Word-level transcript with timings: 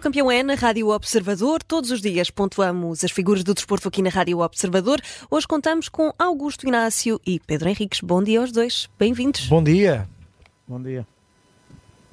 o 0.00 0.02
campeão 0.02 0.30
é 0.30 0.42
na 0.42 0.54
Rádio 0.54 0.88
Observador. 0.88 1.62
Todos 1.62 1.90
os 1.90 2.00
dias 2.00 2.30
pontuamos 2.30 3.04
as 3.04 3.10
figuras 3.10 3.44
do 3.44 3.52
desporto 3.52 3.86
aqui 3.86 4.00
na 4.00 4.08
Rádio 4.08 4.38
Observador. 4.38 4.98
Hoje 5.30 5.46
contamos 5.46 5.90
com 5.90 6.10
Augusto 6.18 6.66
Inácio 6.66 7.20
e 7.24 7.38
Pedro 7.38 7.68
Henriques. 7.68 8.00
Bom 8.00 8.22
dia 8.22 8.40
aos 8.40 8.50
dois. 8.50 8.88
Bem-vindos. 8.98 9.46
Bom 9.46 9.62
dia. 9.62 10.08
Bom 10.66 10.82
dia. 10.82 11.06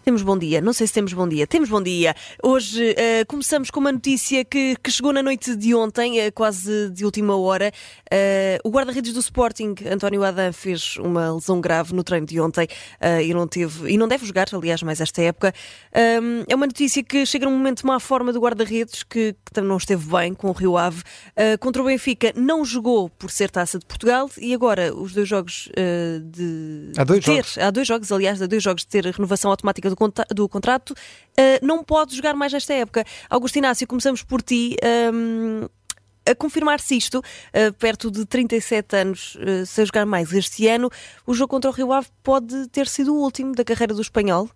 Temos 0.08 0.22
bom 0.22 0.38
dia, 0.38 0.62
não 0.62 0.72
sei 0.72 0.88
se 0.88 0.94
temos 0.94 1.12
bom 1.12 1.28
dia. 1.28 1.46
Temos 1.46 1.68
bom 1.68 1.84
dia. 1.84 2.16
Hoje 2.42 2.92
uh, 2.92 3.26
começamos 3.28 3.70
com 3.70 3.82
uma 3.82 3.92
notícia 3.92 4.46
que, 4.46 4.78
que, 4.82 4.90
chegou 4.90 5.12
na 5.12 5.22
noite 5.22 5.54
de 5.54 5.76
ontem, 5.76 6.26
uh, 6.26 6.32
quase 6.32 6.90
de 6.92 7.04
última 7.04 7.36
hora. 7.36 7.74
Uh, 8.06 8.58
o 8.64 8.72
guarda-redes 8.72 9.12
do 9.12 9.20
Sporting, 9.20 9.76
António 9.92 10.24
Adam, 10.24 10.54
fez 10.54 10.96
uma 10.96 11.34
lesão 11.34 11.60
grave 11.60 11.94
no 11.94 12.06
treino 12.06 12.26
de 12.26 12.40
ontem 12.40 12.70
e 13.22 13.34
não 13.34 13.46
teve 13.50 13.92
e 13.92 13.98
não 13.98 14.08
deve 14.08 14.26
jogar, 14.26 14.48
aliás, 14.54 14.82
mais 14.82 15.02
esta 15.02 15.22
época. 15.22 15.54
Um, 15.94 16.46
é 16.48 16.56
uma 16.56 16.68
notícia 16.68 17.04
que 17.04 17.26
chega 17.26 17.46
num 17.46 17.52
momento 17.52 17.86
má 17.86 18.00
forma 18.00 18.32
do 18.32 18.40
guarda-redes, 18.40 19.04
que, 19.04 19.34
que 19.34 19.52
também 19.52 19.68
não 19.68 19.76
esteve 19.76 20.10
bem 20.10 20.34
com 20.34 20.48
o 20.48 20.54
Rio 20.54 20.78
Ave. 20.78 21.04
contra 21.60 21.82
o 21.82 21.86
Benfica 21.86 22.32
não 22.34 22.64
jogou 22.64 23.10
por 23.10 23.30
ser 23.30 23.52
taça 23.52 23.78
de 23.78 23.86
Portugal 23.86 24.30
e 24.38 24.54
agora 24.54 24.96
os 24.96 25.12
dois 25.12 25.28
jogos 25.28 25.70
de. 26.24 26.94
Há 26.98 27.04
dois 27.04 27.26
ter, 27.26 27.44
jogos. 27.44 27.58
Há 27.58 27.72
dois 27.72 27.86
jogos, 27.86 28.10
aliás, 28.10 28.42
há 28.42 28.48
dois 28.48 28.64
jogos 28.64 28.84
de 28.84 28.88
ter 28.88 29.06
renovação 29.06 29.52
automática 29.52 29.90
do 29.90 29.97
do 30.34 30.48
contrato, 30.48 30.92
uh, 30.92 31.66
não 31.66 31.84
pode 31.84 32.16
jogar 32.16 32.34
mais 32.34 32.54
nesta 32.54 32.74
época. 32.74 33.04
Augusto 33.30 33.58
Inácio, 33.58 33.88
começamos 33.88 34.24
por 34.24 34.42
ti. 34.42 34.76
Um, 35.14 35.62
ehm, 35.62 35.68
a 36.30 36.36
confirmar-se 36.36 36.98
isto, 36.98 37.20
uh, 37.20 37.74
perto 37.80 38.12
de 38.12 38.26
37 38.26 38.96
anos, 38.98 39.36
uh, 39.36 39.66
sem 39.66 39.86
jogar 39.86 40.06
mais 40.06 40.34
este 40.34 40.68
ano, 40.68 40.90
o 41.26 41.34
jogo 41.34 41.50
contra 41.52 41.70
o 41.70 41.74
Rio 41.74 41.94
Ave 41.94 42.08
pode 42.22 42.68
ter 42.70 42.86
sido 42.88 43.16
o 43.16 43.20
último 43.24 43.56
da 43.56 43.64
carreira 43.64 43.94
do 43.94 44.02
espanhol? 44.02 44.50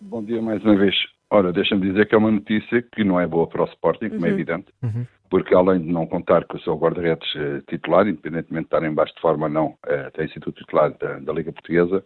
Bom 0.00 0.22
dia 0.24 0.42
mais 0.42 0.62
uma 0.64 0.76
vez. 0.76 0.94
Ora, 1.30 1.52
deixa-me 1.52 1.88
dizer 1.88 2.08
que 2.08 2.14
é 2.14 2.18
uma 2.18 2.30
notícia 2.30 2.82
que 2.82 3.02
não 3.02 3.20
é 3.20 3.26
boa 3.26 3.46
para 3.48 3.62
o 3.62 3.66
Sporting, 3.66 4.10
como 4.10 4.26
é 4.26 4.28
Uhum. 4.28 4.34
evidente, 4.34 4.66
Uhum. 4.82 5.06
porque 5.28 5.54
além 5.54 5.80
de 5.80 5.90
não 5.92 6.06
contar 6.06 6.44
com 6.44 6.56
o 6.56 6.60
seu 6.60 6.76
guarda-redes 6.76 7.28
eh, 7.34 7.62
titular, 7.68 8.06
independentemente 8.06 8.68
de 8.68 8.76
estar 8.76 8.86
em 8.86 8.94
baixo 8.94 9.14
de 9.14 9.20
forma 9.20 9.46
ou 9.46 9.52
não, 9.52 9.74
eh, 9.86 10.10
tem 10.10 10.28
sido 10.28 10.52
titular 10.52 10.92
da, 10.98 11.18
da 11.18 11.32
Liga 11.32 11.52
Portuguesa, 11.52 12.04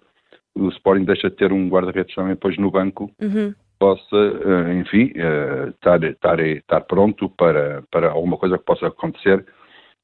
o 0.56 0.68
Sporting 0.70 1.04
deixa 1.04 1.30
de 1.30 1.36
ter 1.36 1.52
um 1.52 1.68
guarda-redes 1.68 2.14
também 2.14 2.34
depois 2.34 2.56
no 2.58 2.70
banco, 2.70 3.10
Uhum. 3.20 3.54
possa, 3.78 4.16
eh, 4.16 4.74
enfim, 4.74 5.12
eh, 5.14 5.68
estar, 5.70 6.02
estar, 6.04 6.40
estar 6.40 6.80
pronto 6.82 7.28
para, 7.30 7.82
para 7.90 8.10
alguma 8.10 8.36
coisa 8.36 8.58
que 8.58 8.64
possa 8.64 8.88
acontecer 8.88 9.44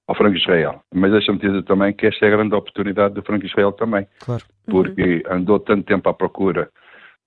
ao 0.09 0.15
Franco 0.15 0.37
Israel. 0.37 0.81
Mas 0.95 1.11
deixa-me 1.13 1.39
dizer 1.39 1.63
também 1.65 1.93
que 1.93 2.07
esta 2.07 2.25
é 2.25 2.29
a 2.29 2.37
grande 2.37 2.55
oportunidade 2.55 3.15
do 3.15 3.23
Franco 3.23 3.45
Israel 3.45 3.73
também 3.73 4.07
Claro. 4.21 4.45
porque 4.67 5.23
andou 5.29 5.59
tanto 5.59 5.85
tempo 5.85 6.09
à 6.09 6.15
procura 6.15 6.71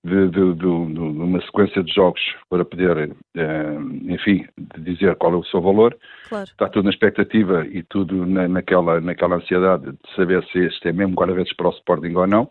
de, 0.02 0.28
de- 0.28 0.54
de- 0.54 0.54
de- 0.54 0.94
de 0.94 0.98
uma 1.22 1.40
sequência 1.42 1.84
de 1.84 1.92
jogos 1.92 2.20
para 2.48 2.64
poder, 2.64 3.14
eh, 3.36 3.76
enfim, 4.08 4.46
dizer 4.78 5.14
qual 5.16 5.34
é 5.34 5.36
o 5.36 5.44
seu 5.44 5.60
valor. 5.60 5.94
Claro. 6.28 6.44
Está 6.44 6.68
tudo 6.70 6.84
na 6.84 6.90
expectativa 6.90 7.66
e 7.66 7.82
tudo 7.82 8.24
na- 8.26 8.48
naquela, 8.48 8.98
naquela 8.98 9.36
ansiedade 9.36 9.92
de 9.92 10.14
saber 10.16 10.42
se 10.46 10.58
este 10.58 10.88
é 10.88 10.92
mesmo 10.92 11.14
guarda-redes 11.14 11.54
para 11.54 11.68
o 11.68 11.72
Sporting 11.72 12.14
ou 12.14 12.26
não. 12.26 12.48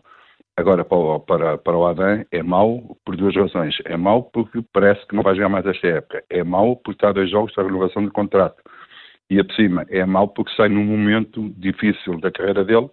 Agora, 0.60 0.84
para 0.84 0.98
o, 0.98 1.20
para, 1.20 1.56
para 1.56 1.76
o 1.78 1.86
Adam, 1.86 2.22
é 2.30 2.42
mau 2.42 2.94
por 3.02 3.16
duas 3.16 3.34
razões. 3.34 3.74
É 3.86 3.96
mau 3.96 4.24
porque 4.24 4.62
parece 4.74 5.06
que 5.06 5.16
não 5.16 5.22
vai 5.22 5.34
jogar 5.34 5.48
mais 5.48 5.64
esta 5.64 5.86
época. 5.86 6.22
É 6.28 6.44
mau 6.44 6.76
porque 6.76 6.98
está 6.98 7.08
a 7.08 7.12
dois 7.12 7.30
jogos 7.30 7.54
da 7.54 7.62
renovação 7.62 8.04
de 8.04 8.10
contrato. 8.10 8.62
E, 9.30 9.40
a 9.40 9.44
por 9.44 9.54
cima, 9.54 9.86
é 9.88 10.04
mau 10.04 10.28
porque 10.28 10.54
sai 10.54 10.68
num 10.68 10.84
momento 10.84 11.48
difícil 11.56 12.20
da 12.20 12.30
carreira 12.30 12.62
dele 12.62 12.90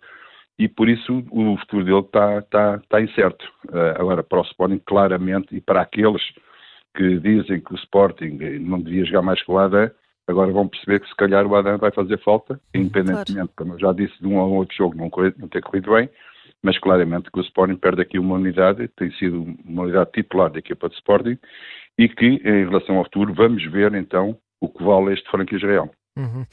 e 0.58 0.70
por 0.70 0.88
isso 0.88 1.26
o 1.30 1.58
futuro 1.58 1.84
dele 1.84 2.00
está, 2.00 2.40
está, 2.40 2.76
está 2.82 3.02
incerto. 3.02 3.46
Eh, 3.70 3.96
agora, 4.00 4.24
para 4.24 4.40
o 4.40 4.44
Sporting, 4.44 4.82
claramente, 4.86 5.54
e 5.54 5.60
para 5.60 5.82
aqueles 5.82 6.22
que 6.96 7.20
dizem 7.20 7.60
que 7.60 7.74
o 7.74 7.78
Sporting 7.78 8.38
não 8.62 8.80
devia 8.80 9.04
jogar 9.04 9.24
mais 9.24 9.44
com 9.44 9.56
o 9.56 9.60
Adam, 9.60 9.92
agora 10.26 10.54
vão 10.54 10.70
perceber 10.70 11.02
que 11.02 11.10
se 11.10 11.16
calhar 11.18 11.46
o 11.46 11.54
Adam 11.54 11.78
vai 11.78 11.92
fazer 11.92 12.18
falta, 12.24 12.62
independentemente, 12.74 13.52
como 13.58 13.74
eu 13.74 13.80
já 13.80 13.92
disse, 13.92 14.18
de 14.22 14.28
um 14.28 14.38
ou 14.38 14.54
outro 14.54 14.74
jogo 14.74 14.96
não, 14.96 15.12
não 15.38 15.48
ter 15.50 15.62
corrido 15.62 15.92
bem, 15.92 16.10
mas 16.68 16.78
claramente 16.80 17.32
que 17.32 17.40
o 17.40 17.42
Sporting 17.42 17.78
perde 17.78 18.02
aqui 18.02 18.20
uma 18.20 18.36
unidade, 18.36 18.90
tem 18.90 19.10
sido 19.14 19.56
uma 19.64 19.84
unidade 19.84 20.12
titular 20.12 20.52
da 20.52 20.60
equipa 20.60 20.90
de 20.90 20.96
Sporting, 20.96 21.38
e 21.98 22.10
que, 22.10 22.26
em 22.26 22.66
relação 22.68 22.98
ao 22.98 23.06
futuro, 23.06 23.34
vamos 23.34 23.64
ver 23.72 23.94
então 23.94 24.38
o 24.60 24.68
que 24.68 24.84
vale 24.84 25.14
este 25.14 25.32
Franco 25.32 25.56
Israel. 25.56 25.90
Uhum. 26.18 26.46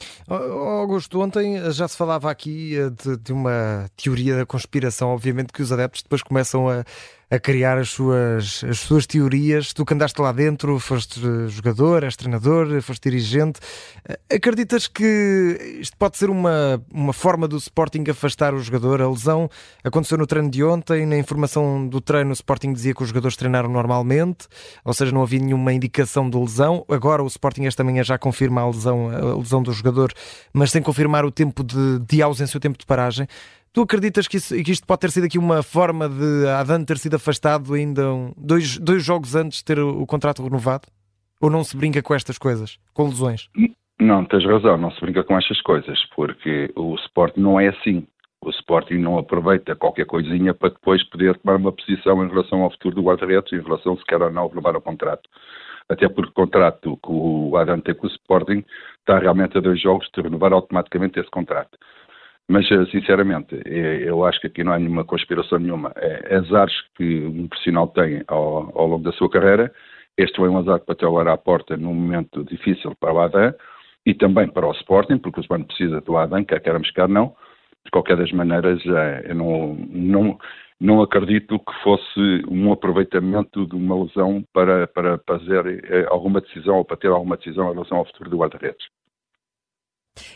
Augusto, 0.79 1.19
ontem 1.19 1.59
já 1.73 1.85
se 1.85 1.97
falava 1.97 2.31
aqui 2.31 2.77
eh, 2.77 2.89
de, 2.91 3.17
de 3.17 3.33
uma 3.33 3.89
teoria 4.01 4.37
da 4.37 4.45
conspiração, 4.45 5.09
obviamente 5.09 5.51
que 5.51 5.61
os 5.61 5.69
adeptos 5.69 6.01
depois 6.01 6.23
começam 6.23 6.69
a, 6.69 6.85
a 7.29 7.39
criar 7.39 7.77
as 7.77 7.89
suas, 7.89 8.63
as 8.63 8.79
suas 8.79 9.05
teorias. 9.05 9.73
Tu 9.73 9.83
que 9.83 9.93
andaste 9.93 10.21
lá 10.21 10.31
dentro, 10.31 10.79
foste 10.79 11.19
eh, 11.19 11.47
jogador, 11.47 12.03
és 12.03 12.15
treinador, 12.15 12.75
eh, 12.75 12.81
foste 12.81 13.09
dirigente. 13.09 13.59
Eh, 14.07 14.35
Acreditas 14.35 14.87
que 14.87 15.77
isto 15.79 15.97
pode 15.97 16.17
ser 16.17 16.29
uma, 16.29 16.81
uma 16.91 17.13
forma 17.13 17.47
do 17.47 17.57
Sporting 17.57 18.03
afastar 18.09 18.53
o 18.53 18.59
jogador? 18.59 19.01
A 19.01 19.09
lesão 19.09 19.49
aconteceu 19.83 20.17
no 20.17 20.27
treino 20.27 20.49
de 20.49 20.63
ontem, 20.63 21.05
na 21.05 21.17
informação 21.17 21.87
do 21.87 21.99
treino 21.99 22.29
o 22.29 22.33
Sporting 22.33 22.73
dizia 22.73 22.93
que 22.93 23.01
os 23.01 23.09
jogadores 23.09 23.35
treinaram 23.35 23.69
normalmente, 23.69 24.47
ou 24.83 24.93
seja, 24.93 25.11
não 25.11 25.23
havia 25.23 25.39
nenhuma 25.39 25.73
indicação 25.73 26.29
de 26.29 26.37
lesão. 26.37 26.85
Agora 26.89 27.23
o 27.23 27.27
Sporting 27.27 27.65
esta 27.65 27.83
manhã 27.83 28.03
já 28.03 28.17
confirma 28.17 28.61
a 28.61 28.67
lesão, 28.67 29.09
a 29.09 29.37
lesão 29.37 29.63
do 29.63 29.71
jogador, 29.71 30.13
mas 30.53 30.71
sem 30.71 30.81
confirmar 30.81 31.25
o 31.25 31.31
tempo 31.31 31.63
de, 31.63 31.99
de 31.99 32.21
ausência, 32.21 32.57
o 32.57 32.61
tempo 32.61 32.77
de 32.77 32.85
paragem. 32.85 33.27
Tu 33.75 33.81
acreditas 33.81 34.25
que, 34.25 34.37
isso- 34.37 34.55
que 34.63 34.71
isto 34.71 34.87
pode 34.87 35.01
ter 35.01 35.11
sido 35.11 35.25
aqui 35.25 35.37
uma 35.37 35.61
forma 35.61 36.07
de 36.07 36.47
Adan 36.47 36.85
ter 36.85 36.97
sido 36.97 37.17
afastado 37.17 37.73
ainda 37.73 38.09
um- 38.13 38.33
dois, 38.37 38.77
dois 38.77 39.03
jogos 39.03 39.35
antes 39.35 39.57
de 39.57 39.65
ter 39.65 39.77
o, 39.79 40.01
o 40.01 40.07
contrato 40.07 40.41
renovado? 40.41 40.87
Ou 41.41 41.49
não 41.49 41.61
se 41.61 41.75
brinca 41.75 42.01
com 42.01 42.15
estas 42.15 42.37
coisas, 42.37 42.79
com 42.93 43.03
lesões? 43.03 43.49
Não, 43.99 44.23
tens 44.23 44.45
razão, 44.45 44.77
não 44.77 44.91
se 44.91 45.01
brinca 45.01 45.25
com 45.25 45.37
estas 45.37 45.59
coisas, 45.61 45.99
porque 46.15 46.71
o 46.73 46.95
Sporting 46.95 47.41
não 47.41 47.59
é 47.59 47.67
assim. 47.67 48.07
O 48.41 48.49
Sporting 48.49 48.93
não 48.95 49.17
aproveita 49.17 49.75
qualquer 49.75 50.05
coisinha 50.05 50.53
para 50.53 50.69
depois 50.69 51.03
poder 51.09 51.37
tomar 51.39 51.57
uma 51.57 51.73
posição 51.73 52.23
em 52.23 52.29
relação 52.29 52.61
ao 52.61 52.71
futuro 52.71 52.95
do 52.95 53.03
guarda-redes, 53.03 53.51
em 53.51 53.61
relação 53.61 53.97
se 53.97 54.05
quer 54.05 54.21
ou 54.21 54.31
não 54.31 54.47
renovar 54.47 54.77
o 54.77 54.81
contrato. 54.81 55.29
Até 55.89 56.07
porque 56.07 56.31
o 56.31 56.33
contrato 56.33 56.95
que 57.03 57.09
o 57.11 57.57
Adam 57.57 57.81
tem 57.81 57.93
com 57.93 58.07
o 58.07 58.09
Sporting 58.09 58.63
está 58.99 59.19
realmente 59.19 59.57
a 59.57 59.61
dois 59.61 59.81
jogos 59.81 60.07
de 60.15 60.21
renovar 60.21 60.53
automaticamente 60.53 61.19
esse 61.19 61.29
contrato. 61.29 61.77
Mas, 62.47 62.69
eh, 62.71 62.85
sinceramente, 62.91 63.55
eh, 63.65 64.03
eu 64.05 64.23
acho 64.23 64.39
que 64.39 64.47
aqui 64.47 64.63
não 64.63 64.73
há 64.73 64.79
nenhuma 64.79 65.03
conspiração 65.03 65.57
nenhuma. 65.57 65.91
É 65.95 66.35
azares 66.35 66.73
que 66.95 67.25
um 67.25 67.47
profissional 67.47 67.87
tem 67.87 68.23
ao, 68.27 68.71
ao 68.77 68.87
longo 68.87 69.03
da 69.03 69.11
sua 69.13 69.29
carreira. 69.29 69.71
Este 70.17 70.37
foi 70.37 70.47
um 70.49 70.57
azar 70.57 70.79
que 70.79 70.85
bateu 70.87 71.09
agora 71.09 71.33
à 71.33 71.37
porta 71.37 71.75
num 71.75 71.93
momento 71.93 72.43
difícil 72.45 72.95
para 72.99 73.13
o 73.13 73.19
Adam 73.19 73.53
e 74.05 74.13
também 74.13 74.47
para 74.47 74.67
o 74.67 74.71
Sporting, 74.73 75.17
porque 75.17 75.39
o 75.39 75.41
Sporting 75.41 75.65
precisa 75.65 75.99
do 76.01 76.17
Adam, 76.17 76.45
quer 76.45 76.61
queiramos 76.61 76.91
quer 76.91 77.09
não. 77.09 77.35
De 77.83 77.91
qualquer 77.91 78.17
das 78.17 78.31
maneiras, 78.31 78.81
eh, 78.85 79.25
eu 79.29 79.35
não, 79.35 79.75
não, 79.89 80.39
não 80.79 81.01
acredito 81.01 81.59
que 81.59 81.83
fosse 81.83 82.43
um 82.47 82.71
aproveitamento 82.71 83.65
de 83.65 83.75
uma 83.75 84.03
lesão 84.03 84.43
para, 84.53 84.87
para 84.87 85.19
fazer 85.27 85.83
eh, 85.85 86.05
alguma 86.09 86.41
decisão 86.41 86.77
ou 86.77 86.85
para 86.85 86.97
ter 86.97 87.07
alguma 87.07 87.37
decisão 87.37 87.69
em 87.69 87.73
relação 87.73 87.97
ao 87.97 88.05
futuro 88.05 88.29
do 88.29 88.37
guarda-redes. 88.37 88.85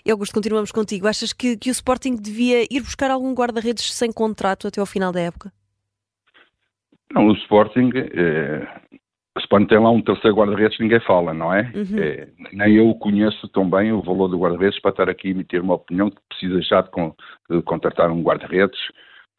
E 0.06 0.12
Augusto, 0.12 0.34
continuamos 0.34 0.72
contigo. 0.72 1.07
Achas 1.07 1.34
que, 1.34 1.56
que 1.57 1.69
o 1.69 1.72
Sporting 1.72 2.16
devia 2.16 2.63
ir 2.69 2.81
buscar 2.81 3.09
algum 3.12 3.34
guarda-redes 3.34 3.94
sem 3.94 4.12
contrato 4.12 4.67
até 4.67 4.79
ao 4.79 4.85
final 4.85 5.12
da 5.12 5.22
época? 5.22 5.51
Não, 7.12 7.28
o 7.28 7.34
Sporting, 7.34 7.90
eh, 7.95 8.67
o 9.35 9.40
Sporting 9.40 9.67
tem 9.67 9.79
lá 9.79 9.90
um 9.90 10.01
terceiro 10.01 10.35
guarda-redes 10.35 10.78
que 10.78 10.84
ninguém 10.84 11.00
fala, 11.01 11.34
não 11.34 11.51
é? 11.53 11.72
Uhum. 11.75 11.97
Eh, 11.97 12.28
nem 12.53 12.76
eu 12.76 12.93
conheço 12.96 13.47
tão 13.49 13.67
bem 13.70 13.91
o 13.91 14.02
valor 14.02 14.28
do 14.28 14.37
guarda-redes 14.37 14.79
para 14.81 14.91
estar 14.91 15.09
aqui 15.09 15.29
a 15.29 15.31
emitir 15.31 15.61
uma 15.61 15.73
opinião 15.76 16.09
que 16.11 16.17
precisa 16.29 16.61
já 16.61 16.82
de, 16.82 16.91
con- 16.91 17.16
de 17.49 17.61
contratar 17.64 18.11
um 18.11 18.22
guarda-redes, 18.22 18.78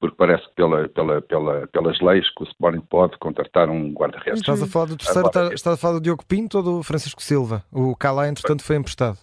porque 0.00 0.16
parece 0.16 0.42
que 0.48 0.54
pela, 0.56 0.88
pela, 0.88 1.20
pela, 1.22 1.66
pelas 1.68 2.00
leis 2.00 2.26
que 2.34 2.42
o 2.42 2.46
Sporting 2.48 2.80
pode 2.80 3.16
contratar 3.18 3.68
um 3.70 3.92
guarda-redes. 3.92 4.40
Estás 4.40 4.62
a 4.62 4.66
falar 4.66 4.86
do 4.86 4.96
terceiro, 4.96 5.28
Agora- 5.28 5.54
estás 5.54 5.74
a 5.74 5.80
falar 5.80 5.94
do 5.94 6.00
Diogo 6.00 6.24
Pinto 6.26 6.56
ou 6.56 6.64
do 6.64 6.82
Francisco 6.82 7.22
Silva? 7.22 7.62
O 7.70 7.94
Calá, 7.94 8.26
entretanto, 8.28 8.64
foi 8.64 8.74
emprestado. 8.76 9.18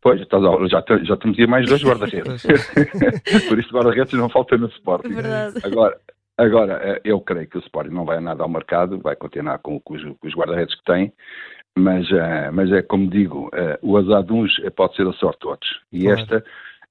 Pois, 0.00 0.20
estás 0.20 0.44
a- 0.44 0.66
já, 0.68 0.82
te- 0.82 1.04
já 1.04 1.16
temos 1.16 1.38
aí 1.38 1.46
mais 1.46 1.68
dois 1.68 1.82
guarda-redes. 1.84 2.42
Por 3.48 3.58
isso, 3.58 3.72
guarda-redes 3.72 4.12
não 4.14 4.28
falta 4.28 4.56
no 4.56 4.66
Sporting. 4.68 5.14
Verdade. 5.14 5.56
Agora, 5.64 5.98
agora, 6.36 6.80
eh, 6.82 7.00
eu 7.04 7.20
creio 7.20 7.48
que 7.48 7.58
o 7.58 7.60
Sporting 7.60 7.90
não 7.94 8.04
vai 8.04 8.20
nada 8.20 8.42
ao 8.42 8.48
mercado, 8.48 8.98
vai 9.00 9.16
continuar 9.16 9.58
com, 9.58 9.80
com 9.80 9.94
os, 9.94 10.02
os 10.22 10.34
guarda-redes 10.34 10.74
que 10.76 10.84
tem, 10.84 11.12
mas, 11.76 12.10
eh, 12.12 12.50
mas 12.52 12.70
é 12.72 12.82
como 12.82 13.08
digo, 13.10 13.50
eh, 13.52 13.78
o 13.82 13.96
azar 13.96 14.22
de 14.22 14.32
uns 14.32 14.56
eh, 14.60 14.70
pode 14.70 14.94
ser 14.96 15.06
a 15.06 15.12
sorte 15.14 15.40
de 15.40 15.46
outros. 15.48 15.80
E 15.92 16.02
Claro. 16.04 16.20
esta 16.20 16.44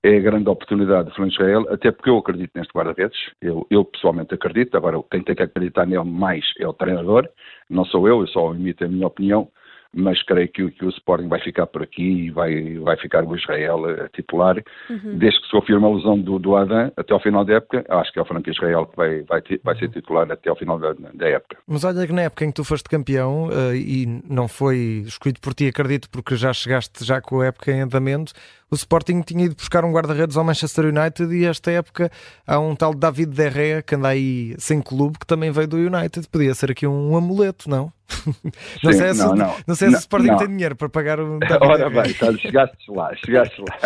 é 0.03 0.17
a 0.17 0.21
grande 0.21 0.47
oportunidade 0.49 1.07
de 1.09 1.15
Fernando 1.15 1.31
Israel, 1.33 1.65
até 1.73 1.91
porque 1.91 2.09
eu 2.09 2.17
acredito 2.17 2.51
neste 2.55 2.71
guarda-redes, 2.73 3.17
eu, 3.41 3.65
eu 3.71 3.83
pessoalmente 3.83 4.33
acredito, 4.33 4.75
agora 4.77 5.01
quem 5.09 5.23
tem 5.23 5.35
que 5.35 5.43
acreditar 5.43 5.85
nele 5.85 6.03
mais 6.03 6.45
é 6.59 6.67
o 6.67 6.73
treinador, 6.73 7.27
não 7.69 7.83
sou 7.85 8.07
eu, 8.07 8.21
eu 8.21 8.27
só 8.27 8.53
emito 8.53 8.85
a 8.85 8.87
minha 8.87 9.07
opinião, 9.07 9.49
mas 9.93 10.21
creio 10.23 10.47
que, 10.49 10.71
que, 10.71 10.85
o 10.85 10.89
Sporting 10.89 11.27
vai 11.27 11.39
ficar 11.39 11.67
por 11.67 11.83
aqui 11.83 12.27
e 12.27 12.31
vai, 12.31 12.77
vai 12.79 12.97
ficar 12.97 13.23
o 13.23 13.35
Israel 13.35 13.85
a 14.05 14.09
titular. 14.09 14.57
Uhum. 14.89 15.17
Desde 15.17 15.39
que 15.39 15.45
se 15.45 15.51
confirme 15.51 15.85
a 15.85 15.89
lesão 15.89 16.19
do, 16.19 16.39
do 16.39 16.55
Adam 16.55 16.91
até 16.95 17.13
ao 17.13 17.19
final 17.19 17.45
da 17.45 17.55
época, 17.55 17.85
acho 17.89 18.11
que 18.11 18.19
é 18.19 18.21
o 18.21 18.25
Franco 18.25 18.49
Israel 18.49 18.85
que 18.85 18.95
vai, 18.95 19.21
vai, 19.23 19.41
vai 19.63 19.77
ser 19.77 19.89
titular 19.89 20.29
até 20.31 20.49
ao 20.49 20.55
final 20.55 20.77
da, 20.79 20.93
da, 20.93 21.27
época. 21.27 21.57
Mas 21.67 21.83
olha 21.83 22.05
que 22.05 22.13
na 22.13 22.23
época 22.23 22.45
em 22.45 22.49
que 22.49 22.55
tu 22.55 22.63
foste 22.63 22.89
campeão 22.89 23.47
uh, 23.47 23.75
e 23.75 24.21
não 24.29 24.47
foi 24.47 25.03
escolhido 25.05 25.39
por 25.39 25.53
ti, 25.53 25.67
acredito, 25.67 26.09
porque 26.09 26.35
já 26.35 26.53
chegaste 26.53 27.03
já 27.03 27.21
com 27.21 27.41
a 27.41 27.47
época 27.47 27.71
em 27.71 27.81
andamento, 27.81 28.33
o 28.69 28.75
Sporting 28.75 29.21
tinha 29.21 29.45
ido 29.45 29.55
buscar 29.55 29.85
um 29.85 29.91
guarda-redes 29.93 30.35
ao 30.35 30.43
Manchester 30.43 30.85
United 30.85 31.33
e 31.33 31.45
esta 31.45 31.71
época 31.71 32.11
há 32.45 32.59
um 32.59 32.75
tal 32.75 32.93
David 32.93 33.33
Derrea 33.33 33.81
que 33.81 33.95
anda 33.95 34.09
aí 34.09 34.55
sem 34.57 34.81
clube 34.81 35.17
que 35.19 35.25
também 35.25 35.51
veio 35.51 35.67
do 35.67 35.77
United. 35.77 36.27
Podia 36.29 36.53
ser 36.53 36.71
aqui 36.71 36.85
um 36.85 37.15
amuleto, 37.15 37.69
não? 37.69 37.93
não, 38.83 38.93
sei 38.93 39.13
se, 39.13 39.19
não, 39.19 39.35
não, 39.35 39.55
não 39.67 39.75
se 39.77 39.85
o 39.85 39.97
Sporting 39.97 40.27
não. 40.27 40.37
tem 40.37 40.47
dinheiro 40.47 40.75
para 40.75 40.89
pagar 40.89 41.19
o. 41.19 41.39
Ora 41.61 41.89
bem, 41.89 42.13
tá, 42.13 42.33
chegaste 42.33 42.91
lá, 42.91 43.15
chegaste 43.15 43.61
lá. 43.61 43.77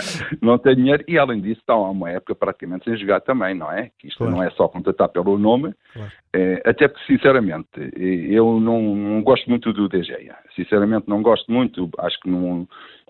Não 0.41 0.57
tem 0.57 0.75
dinheiro 0.75 1.03
e 1.07 1.17
além 1.17 1.41
disso 1.41 1.59
está 1.61 1.75
uma 1.75 2.09
época 2.09 2.35
praticamente 2.35 2.85
sem 2.85 2.97
jogar 2.97 3.21
também, 3.21 3.55
não 3.55 3.71
é? 3.71 3.91
Que 3.99 4.07
isto 4.07 4.17
claro. 4.17 4.33
não 4.33 4.43
é 4.43 4.49
só 4.51 4.67
contratar 4.67 5.09
pelo 5.09 5.37
nome, 5.37 5.73
claro. 5.93 6.11
é, 6.33 6.61
até 6.65 6.87
porque 6.87 7.05
sinceramente 7.05 7.67
eu 7.95 8.59
não, 8.59 8.81
não 8.95 9.21
gosto 9.21 9.49
muito 9.49 9.71
do 9.73 9.87
DG. 9.87 10.31
Sinceramente 10.55 11.07
não 11.07 11.21
gosto 11.21 11.51
muito, 11.51 11.89
acho 11.99 12.19
que 12.19 12.29
não 12.29 12.67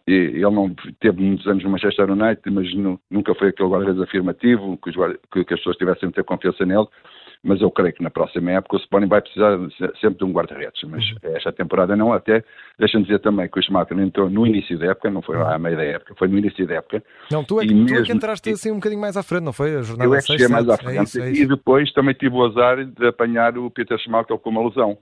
ele 0.07 0.41
não 0.41 0.73
teve 0.99 1.21
muitos 1.21 1.45
anos 1.47 1.63
no 1.63 1.69
Manchester 1.69 2.09
United, 2.09 2.41
mas 2.49 2.67
nunca 3.09 3.35
foi 3.35 3.49
aquele 3.49 3.69
guarda-redes 3.69 4.01
afirmativo, 4.01 4.77
que, 4.77 4.91
que, 4.91 5.45
que, 5.45 5.53
as 5.53 5.59
pessoas 5.59 5.77
tivessem 5.77 6.09
a 6.09 6.11
ter 6.11 6.23
confiança 6.23 6.65
nele 6.65 6.87
mas 7.43 7.59
eu 7.59 7.71
creio 7.71 7.93
que 7.93 8.03
na 8.03 8.09
próxima 8.09 8.51
época 8.51 8.75
o 8.75 8.79
Sporting 8.79 9.07
vai 9.07 9.21
precisar 9.21 9.57
sempre 9.99 10.19
de 10.19 10.23
um 10.23 10.31
guarda-redes, 10.31 10.81
mas 10.87 11.03
uhum. 11.11 11.35
esta 11.35 11.51
temporada 11.51 11.95
não, 11.95 12.13
até, 12.13 12.43
deixa-me 12.77 13.03
dizer 13.03 13.19
também 13.19 13.49
que 13.49 13.59
o 13.59 13.63
Schumacher 13.63 13.97
entrou 13.99 14.29
no 14.29 14.45
início 14.45 14.77
da 14.77 14.87
época, 14.87 15.09
não 15.09 15.21
foi 15.21 15.37
lá 15.37 15.55
à 15.55 15.59
meia 15.59 15.75
da 15.75 15.83
época, 15.83 16.13
foi 16.17 16.27
no 16.27 16.37
início 16.37 16.67
da 16.67 16.75
época. 16.75 17.03
Não, 17.31 17.43
tu 17.43 17.59
é 17.59 17.65
que, 17.65 17.73
mesmo, 17.73 17.87
tu 17.87 17.95
é 17.95 18.03
que 18.03 18.11
entraste 18.11 18.49
assim 18.51 18.71
um 18.71 18.75
bocadinho 18.75 19.01
mais 19.01 19.17
à 19.17 19.23
frente, 19.23 19.43
não 19.43 19.53
foi? 19.53 19.75
A 19.75 19.81
jornada 19.81 20.09
eu 20.09 20.13
é 20.13 20.19
que 20.19 20.27
cheguei 20.27 20.47
mais 20.47 20.69
à 20.69 20.77
frente, 20.77 20.99
é 20.99 21.03
isso, 21.03 21.21
é 21.21 21.31
isso. 21.31 21.43
e 21.43 21.47
depois 21.47 21.91
também 21.93 22.13
tive 22.13 22.35
o 22.35 22.45
azar 22.45 22.85
de 22.85 23.07
apanhar 23.07 23.57
o 23.57 23.71
Peter 23.71 23.97
Schumacher 23.97 24.37
com 24.37 24.49
uma 24.49 24.67
lesão. 24.67 24.97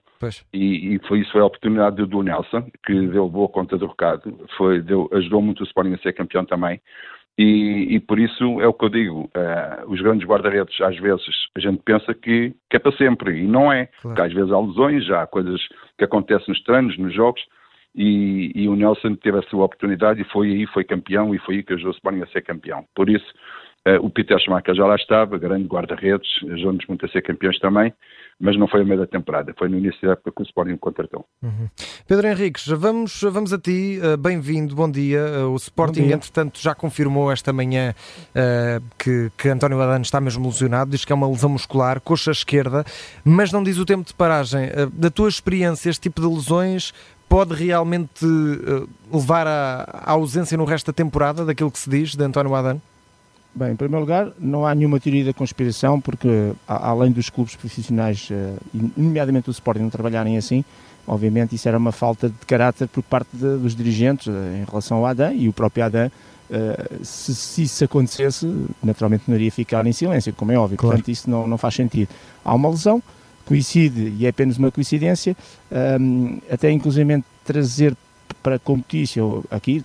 E, 0.54 0.96
e 0.96 1.00
foi, 1.08 1.20
isso 1.20 1.32
foi 1.32 1.42
a 1.42 1.46
oportunidade 1.46 2.06
do 2.06 2.24
Nelson, 2.24 2.70
que 2.86 3.08
deu 3.08 3.30
boa 3.30 3.50
conta 3.50 3.78
do 3.78 3.88
recado, 3.88 4.38
foi, 4.58 4.82
deu, 4.82 5.10
ajudou 5.14 5.42
muito 5.42 5.62
o 5.62 5.64
Sporting 5.66 5.94
a 5.94 5.98
ser 5.98 6.14
campeão 6.14 6.46
também, 6.46 6.82
e, 7.42 7.96
e, 7.96 8.00
por 8.02 8.20
isso 8.20 8.60
é 8.60 8.68
o 8.68 8.74
que 8.74 8.84
eu 8.84 8.90
digo, 8.90 9.22
uh, 9.22 9.90
os 9.90 10.02
grandes 10.02 10.28
guarda-redes 10.28 10.76
às 10.82 10.98
vezes 10.98 11.24
a 11.56 11.60
gente 11.62 11.82
pensa 11.86 12.14
que, 12.14 12.54
que, 12.70 12.76
é 12.76 12.80
para 12.80 12.92
sempre 12.98 13.40
e 13.40 13.48
não 13.48 13.72
é, 13.72 13.86
claro. 13.86 14.02
porque 14.02 14.22
às 14.22 14.34
vezes 14.34 14.52
há 14.52 14.60
lesões, 14.60 15.10
há 15.10 15.26
coisas 15.26 15.62
que 15.98 16.04
acontecem 16.04 16.48
nos 16.50 16.62
treinos, 16.64 16.98
nos 16.98 17.14
jogos 17.14 17.42
e, 17.96 18.52
e, 18.54 18.68
o 18.68 18.76
Nelson 18.76 19.16
teve 19.16 19.38
a 19.38 19.44
sua 19.44 19.64
oportunidade 19.64 20.20
e 20.20 20.26
foi 20.26 20.52
aí, 20.52 20.66
foi 20.68 20.84
campeão 20.84 21.34
e 21.34 21.40
foi 21.40 21.56
aí 21.56 21.64
que 21.64 21.72
ajudou 21.72 21.94
o 21.94 21.96
Sporting 21.96 22.24
a 22.24 22.28
ser 22.28 22.42
campeão. 22.42 22.84
Por 22.94 23.10
isso 23.10 23.34
o 24.02 24.10
Peter 24.10 24.40
Schumacher 24.40 24.76
já 24.76 24.86
lá 24.86 24.96
estava, 24.96 25.38
grande 25.38 25.68
guarda-redes, 25.68 26.30
ajudou-nos 26.52 26.86
muito 26.88 27.06
a 27.06 27.10
ser 27.10 27.22
campeões 27.22 27.58
também 27.60 27.94
mas 28.40 28.58
não 28.58 28.68
foi 28.68 28.82
a 28.82 28.86
meio 28.86 29.02
da 29.02 29.06
temporada, 29.06 29.54
foi 29.58 29.68
no 29.68 29.78
início 29.78 30.00
da 30.02 30.14
época 30.14 30.32
que 30.32 30.42
o 30.42 30.46
Sporting 30.46 30.78
contratou. 30.78 31.26
Uhum. 31.44 31.68
Pedro 32.08 32.28
Henriques, 32.28 32.66
vamos, 32.68 33.22
vamos 33.22 33.52
a 33.52 33.60
ti, 33.60 34.00
uh, 34.02 34.16
bem-vindo, 34.16 34.74
bom 34.74 34.90
dia. 34.90 35.26
Uh, 35.42 35.52
o 35.52 35.56
Sporting, 35.58 36.04
dia. 36.04 36.16
entretanto, 36.16 36.58
já 36.62 36.74
confirmou 36.74 37.30
esta 37.30 37.52
manhã 37.52 37.94
uh, 37.94 38.84
que, 38.98 39.30
que 39.38 39.50
António 39.50 39.80
Adano 39.82 40.04
está 40.04 40.22
mesmo 40.22 40.48
lesionado, 40.48 40.92
diz 40.92 41.04
que 41.04 41.12
é 41.12 41.16
uma 41.16 41.28
lesão 41.28 41.50
muscular, 41.50 42.00
coxa 42.00 42.32
esquerda, 42.32 42.86
mas 43.26 43.52
não 43.52 43.62
diz 43.62 43.78
o 43.78 43.86
tempo 43.86 44.08
de 44.08 44.14
paragem. 44.14 44.70
da 44.94 45.10
tua 45.10 45.28
experiência, 45.28 45.90
este 45.90 46.04
tipo 46.04 46.22
de 46.22 46.28
lesões 46.28 46.94
pode 47.28 47.54
realmente 47.54 48.26
levar 49.14 49.46
à, 49.46 49.84
à 50.06 50.12
ausência 50.12 50.58
no 50.58 50.64
resto 50.64 50.88
da 50.88 50.94
temporada 50.94 51.46
daquilo 51.46 51.70
que 51.70 51.78
se 51.78 51.90
diz 51.90 52.16
de 52.16 52.24
António 52.24 52.56
Adano? 52.56 52.82
Bem, 53.54 53.72
em 53.72 53.76
primeiro 53.76 54.02
lugar, 54.02 54.32
não 54.40 54.66
há 54.66 54.76
nenhuma 54.76 55.00
teoria 55.00 55.26
da 55.26 55.34
conspiração, 55.34 56.00
porque 56.00 56.54
além 56.68 57.12
dos 57.12 57.30
clubes 57.30 57.56
profissionais, 57.56 58.30
eh, 58.32 58.54
nomeadamente 58.96 59.50
o 59.50 59.52
Sporting, 59.52 59.82
não 59.82 59.90
trabalharem 59.90 60.38
assim, 60.38 60.64
obviamente 61.08 61.56
isso 61.56 61.68
era 61.68 61.78
uma 61.78 61.92
falta 61.92 62.30
de 62.30 62.46
caráter 62.46 62.88
por 62.88 63.02
parte 63.02 63.30
de, 63.34 63.58
dos 63.58 63.76
dirigentes 63.76 64.28
eh, 64.28 64.62
em 64.62 64.70
relação 64.70 64.98
ao 64.98 65.06
Adam 65.06 65.34
e 65.34 65.50
o 65.50 65.54
próprio 65.54 65.84
Adam, 65.84 66.12
eh, 66.52 66.90
se, 67.02 67.34
se, 67.34 67.64
isso 67.64 67.84
acontecesse, 67.84 68.48
naturalmente 68.84 69.24
não 69.28 69.36
iria 69.36 69.52
ficar 69.52 69.86
em 69.86 69.94
silêncio, 69.94 70.32
como 70.34 70.52
é 70.52 70.58
óbvio, 70.58 70.78
claro. 70.78 70.98
portanto 70.98 71.12
isso 71.12 71.28
não, 71.28 71.48
não 71.48 71.58
faz 71.58 71.74
sentido. 71.74 72.10
Há 72.46 72.54
uma 72.54 72.70
lesão, 72.70 73.02
coincide 73.46 74.14
e 74.18 74.28
é 74.28 74.30
apenas 74.30 74.58
uma 74.58 74.70
coincidência, 74.70 75.36
um, 76.00 76.38
até 76.52 76.70
inclusive 76.72 77.24
trazer 77.44 77.96
para 78.42 78.58
como 78.60 78.78
notícia, 78.78 79.22
aqui 79.52 79.84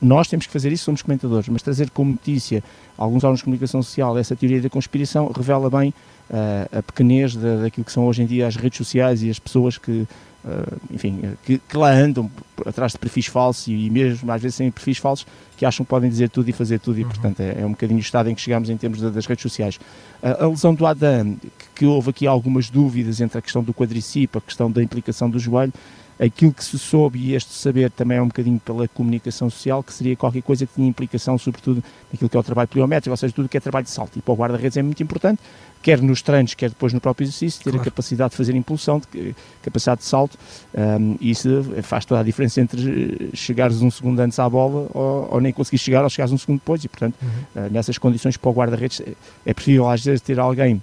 nós 0.00 0.28
temos 0.28 0.46
que 0.46 0.52
fazer 0.52 0.72
isso, 0.72 0.84
somos 0.84 1.02
comentadores, 1.02 1.48
mas 1.48 1.62
trazer 1.62 1.90
como 1.90 2.12
notícia 2.12 2.62
alguns 2.96 3.24
órgãos 3.24 3.40
de 3.40 3.44
comunicação 3.44 3.82
social 3.82 4.16
essa 4.18 4.34
teoria 4.34 4.60
da 4.60 4.68
conspiração 4.68 5.30
revela 5.34 5.70
bem 5.70 5.92
uh, 6.30 6.78
a 6.78 6.82
pequenez 6.82 7.36
da, 7.36 7.62
daquilo 7.62 7.84
que 7.84 7.92
são 7.92 8.06
hoje 8.06 8.22
em 8.22 8.26
dia 8.26 8.46
as 8.46 8.56
redes 8.56 8.76
sociais 8.76 9.22
e 9.22 9.30
as 9.30 9.38
pessoas 9.38 9.78
que, 9.78 10.06
uh, 10.44 10.80
enfim, 10.90 11.22
que, 11.44 11.58
que, 11.58 11.76
lá 11.76 11.90
andam 11.90 12.30
atrás 12.66 12.92
de 12.92 12.98
perfis 12.98 13.26
falsos 13.26 13.68
e, 13.68 13.86
e, 13.86 13.90
mesmo 13.90 14.30
às 14.30 14.40
vezes 14.42 14.56
sem 14.56 14.70
perfis 14.70 14.98
falsos 14.98 15.26
que 15.56 15.64
acham 15.64 15.84
que 15.84 15.90
podem 15.90 16.08
dizer 16.08 16.28
tudo 16.28 16.48
e 16.48 16.52
fazer 16.52 16.78
tudo 16.78 16.98
e 16.98 17.02
uhum. 17.02 17.08
portanto 17.08 17.40
é, 17.40 17.60
é, 17.60 17.66
um 17.66 17.70
bocadinho 17.70 17.98
o 17.98 18.02
estado 18.02 18.28
em 18.30 18.34
que 18.34 18.40
chegamos 18.40 18.70
em 18.70 18.76
termos 18.76 19.00
das 19.00 19.26
redes 19.26 19.42
sociais. 19.42 19.76
Uh, 20.22 20.44
a 20.44 20.48
lesão 20.48 20.74
do 20.74 20.86
Adam, 20.86 21.36
que, 21.58 21.66
que 21.76 21.86
houve 21.86 22.10
aqui 22.10 22.26
algumas 22.26 22.68
dúvidas 22.68 23.20
entre 23.20 23.38
a 23.38 23.42
questão 23.42 23.62
do 23.62 23.72
quadricipo, 23.72 24.38
a 24.38 24.40
questão 24.40 24.70
da 24.70 24.82
implicação 24.82 25.28
do 25.30 25.38
joelho, 25.38 25.72
aquilo 26.20 26.52
que 26.52 26.64
se 26.64 26.78
soube, 26.78 27.18
e 27.18 27.34
este 27.34 27.52
saber 27.52 27.90
também 27.90 28.18
é 28.18 28.22
um 28.22 28.26
bocadinho 28.26 28.58
pela 28.58 28.88
comunicação 28.88 29.48
social, 29.48 29.82
que 29.82 29.92
seria 29.92 30.16
qualquer 30.16 30.42
coisa 30.42 30.66
que 30.66 30.74
tinha 30.74 30.88
implicação, 30.88 31.38
sobretudo, 31.38 31.82
naquilo 32.12 32.28
que 32.28 32.36
é 32.36 32.40
o 32.40 32.42
trabalho 32.42 32.68
pliométrico, 32.68 33.10
ou 33.12 33.16
seja, 33.16 33.32
tudo 33.32 33.48
que 33.48 33.56
é 33.56 33.60
trabalho 33.60 33.84
de 33.84 33.90
salto. 33.90 34.18
E 34.18 34.22
para 34.22 34.32
o 34.32 34.36
guarda-redes 34.36 34.76
é 34.76 34.82
muito 34.82 35.02
importante, 35.02 35.40
quer 35.80 36.02
nos 36.02 36.20
treinos, 36.22 36.54
quer 36.54 36.70
depois 36.70 36.92
no 36.92 37.00
próprio 37.00 37.24
exercício, 37.24 37.62
ter 37.62 37.70
claro. 37.70 37.82
a 37.82 37.84
capacidade 37.84 38.30
de 38.30 38.36
fazer 38.36 38.54
impulsão, 38.54 39.00
de, 39.12 39.34
capacidade 39.62 40.00
de 40.00 40.06
salto, 40.06 40.36
um, 40.74 41.16
e 41.20 41.30
isso 41.30 41.48
faz 41.82 42.04
toda 42.04 42.20
a 42.20 42.24
diferença 42.24 42.60
entre 42.60 43.30
chegares 43.34 43.80
um 43.80 43.90
segundo 43.90 44.18
antes 44.20 44.38
à 44.38 44.48
bola 44.48 44.88
ou, 44.92 45.28
ou 45.32 45.40
nem 45.40 45.52
conseguir 45.52 45.78
chegar 45.78 46.02
ou 46.02 46.10
chegares 46.10 46.32
um 46.32 46.38
segundo 46.38 46.58
depois, 46.58 46.82
e 46.84 46.88
portanto, 46.88 47.14
uhum. 47.22 47.66
uh, 47.66 47.70
nessas 47.70 47.96
condições 47.96 48.36
para 48.36 48.50
o 48.50 48.52
guarda-redes 48.52 49.00
é 49.46 49.54
preferível 49.54 49.88
às 49.88 50.04
vezes 50.04 50.20
ter 50.20 50.40
alguém 50.40 50.82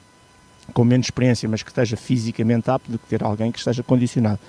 com 0.73 0.83
menos 0.83 1.07
experiência, 1.07 1.47
mas 1.47 1.61
que 1.61 1.69
esteja 1.69 1.95
fisicamente 1.95 2.69
apto, 2.69 2.91
do 2.91 2.97
que 2.97 3.05
ter 3.07 3.23
alguém 3.23 3.51
que 3.51 3.59
esteja 3.59 3.83
condicionado. 3.83 4.39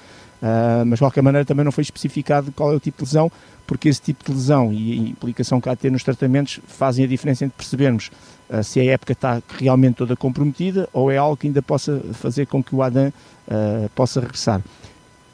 Uh, 0.43 0.85
mas 0.85 0.99
de 0.99 1.05
qualquer 1.05 1.23
maneira 1.23 1.45
também 1.45 1.65
não 1.65 1.73
foi 1.73 1.83
especificado 1.83 2.53
qual 2.53 2.73
é 2.73 2.77
o 2.77 2.81
tipo 2.81 2.99
de 2.99 3.05
lesão, 3.05 3.33
porque 3.67 3.89
esse 3.89 4.01
tipo 4.01 4.25
de 4.25 4.33
lesão 4.33 4.73
e 4.73 4.93
a 4.93 4.97
implicação 4.97 5.61
que 5.61 5.69
há 5.69 5.75
de 5.75 5.81
ter 5.81 5.91
nos 5.91 6.03
tratamentos 6.03 6.61
fazem 6.67 7.05
a 7.05 7.09
diferença 7.09 7.45
entre 7.45 7.57
percebermos 7.57 8.11
uh, 8.51 8.63
se 8.63 8.81
a 8.81 8.85
época 8.85 9.13
está 9.13 9.43
realmente 9.59 9.97
toda 9.97 10.15
comprometida 10.15 10.89
ou 10.93 11.11
é 11.11 11.17
algo 11.17 11.37
que 11.37 11.47
ainda 11.47 11.63
possa 11.63 12.01
fazer 12.13 12.47
com 12.47 12.63
que 12.63 12.75
o 12.75 12.83
Adam 12.83 13.09
uh, 13.09 13.89
possa 13.95 14.21
regressar. 14.21 14.61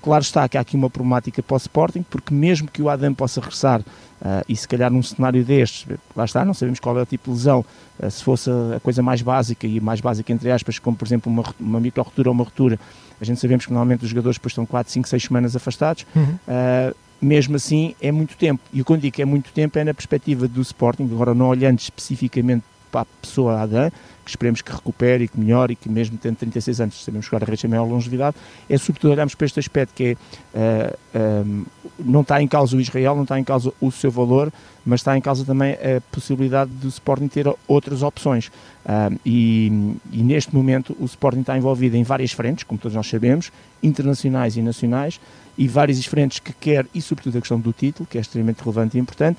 Claro 0.03 0.23
está 0.23 0.49
que 0.49 0.59
há 0.59 0.61
aqui 0.61 0.77
uma 0.77 0.91
problemática 0.91 1.43
para 1.43 1.55
o 1.55 1.57
Sporting, 1.57 2.03
porque 2.03 2.35
mesmo 2.35 2.69
que 2.69 2.83
o 2.83 2.89
Adam 2.89 3.15
possa 3.15 3.41
regressar 3.41 3.83
Uh, 4.23 4.39
e 4.49 4.55
se 4.55 4.69
calhar 4.69 4.89
num 4.89 5.03
cenário 5.03 5.45
destes, 5.45 5.85
lá 6.15 6.25
está, 6.25 6.45
não 6.45 6.55
sabemos 6.55 6.79
qual 6.79 6.97
é 6.97 7.03
o 7.03 7.07
tipo 7.07 7.33
de 7.33 7.39
lesão, 7.39 7.65
uh, 7.99 8.09
se 8.09 8.23
fosse 8.23 8.49
a 8.77 8.79
coisa 8.79 9.03
mais 9.03 9.21
básica, 9.21 9.67
e 9.67 9.81
mais 9.81 10.01
básica 10.01 10.33
entre 10.33 10.49
aspas, 10.49 10.79
como 10.79 10.97
por 10.97 11.05
exemplo 11.05 11.33
uma, 11.33 11.43
uma 11.59 11.81
micro-rotura 11.81 12.29
ou 12.29 12.33
uma 12.33 12.45
rotura, 12.45 12.79
a 13.21 13.25
gente 13.25 13.41
sabemos 13.41 13.67
que 13.67 13.73
normalmente 13.73 14.05
os 14.05 14.09
jogadores 14.09 14.37
depois 14.39 14.53
estão 14.53 14.65
4, 14.65 14.93
5, 14.93 15.09
6 15.09 15.23
semanas 15.25 15.57
afastados, 15.57 16.07
uhum. 16.15 16.23
uh, 16.23 16.95
mesmo 17.21 17.57
assim 17.57 17.97
é 18.01 18.13
muito 18.13 18.37
tempo. 18.37 18.63
E 18.73 18.81
o 18.81 18.85
que 18.85 18.93
eu 18.93 18.97
digo 18.97 19.17
que 19.17 19.23
é 19.23 19.25
muito 19.25 19.53
tempo 19.53 19.77
é 19.77 19.83
na 19.83 19.93
perspectiva 19.93 20.47
do 20.47 20.61
Sporting, 20.61 21.03
agora 21.13 21.35
não 21.35 21.49
olhando 21.49 21.81
especificamente 21.81 22.63
para 22.93 23.01
a 23.01 23.05
pessoa 23.21 23.61
Adam, 23.61 23.91
que 24.25 24.31
esperemos 24.31 24.63
que 24.63 24.71
recupere 24.71 25.25
e 25.25 25.29
que 25.29 25.41
melhore 25.41 25.73
e 25.73 25.77
que 25.77 25.89
mesmo 25.89 26.17
tendo 26.19 26.37
36 26.37 26.81
anos, 26.81 27.03
sabemos 27.03 27.29
que 27.29 27.35
agora 27.35 27.51
a 27.51 27.51
rede 27.51 27.67
é 27.67 27.69
maior 27.69 27.85
longevidade, 27.85 28.37
é 28.69 28.79
sobretudo 28.79 29.13
olharmos 29.13 29.35
para 29.35 29.47
este 29.47 29.59
aspecto 29.59 29.95
que 29.95 30.05
é, 30.05 30.13
uh, 30.13 30.99
eh, 31.15 31.43
um, 31.45 31.61
ehm, 31.61 31.65
não 31.99 32.21
está 32.21 32.41
em 32.41 32.47
causa 32.47 32.77
o 32.77 32.81
Israel, 32.81 33.17
não 33.17 33.23
está 33.23 33.39
em 33.39 33.45
causa 33.45 33.73
o 33.81 33.91
seu 33.91 34.11
valor, 34.11 34.53
mas 34.85 35.01
está 35.01 35.17
em 35.17 35.21
causa 35.21 35.45
também 35.45 35.73
a 35.73 36.01
possibilidade 36.13 36.71
do 36.71 36.89
Sporting 36.89 37.29
ter 37.29 37.47
outras 37.67 38.03
opções. 38.03 38.49
Uh, 38.85 39.19
e, 39.25 39.97
e, 40.13 40.23
neste 40.23 40.55
momento 40.55 40.97
o 41.01 41.05
Sporting 41.05 41.41
está 41.41 41.57
envolvido 41.57 41.97
em 41.97 42.03
várias 42.03 42.33
frentes, 42.33 42.65
como 42.65 42.81
todos 42.81 42.95
nós 42.95 43.09
sabemos, 43.09 43.51
internacionais 43.83 44.57
e 44.57 44.63
nacionais, 44.63 45.21
e 45.57 45.69
várias 45.69 46.05
frentes 46.05 46.39
que 46.39 46.53
quer, 46.53 46.87
e 46.95 47.01
sobretudo 47.01 47.39
a 47.39 47.41
questão 47.41 47.61
do 47.61 47.73
título, 47.73 48.07
que 48.11 48.19
é 48.19 48.21
extremamente 48.21 48.61
relevante 48.61 48.97
e 48.97 49.01
importante, 49.01 49.39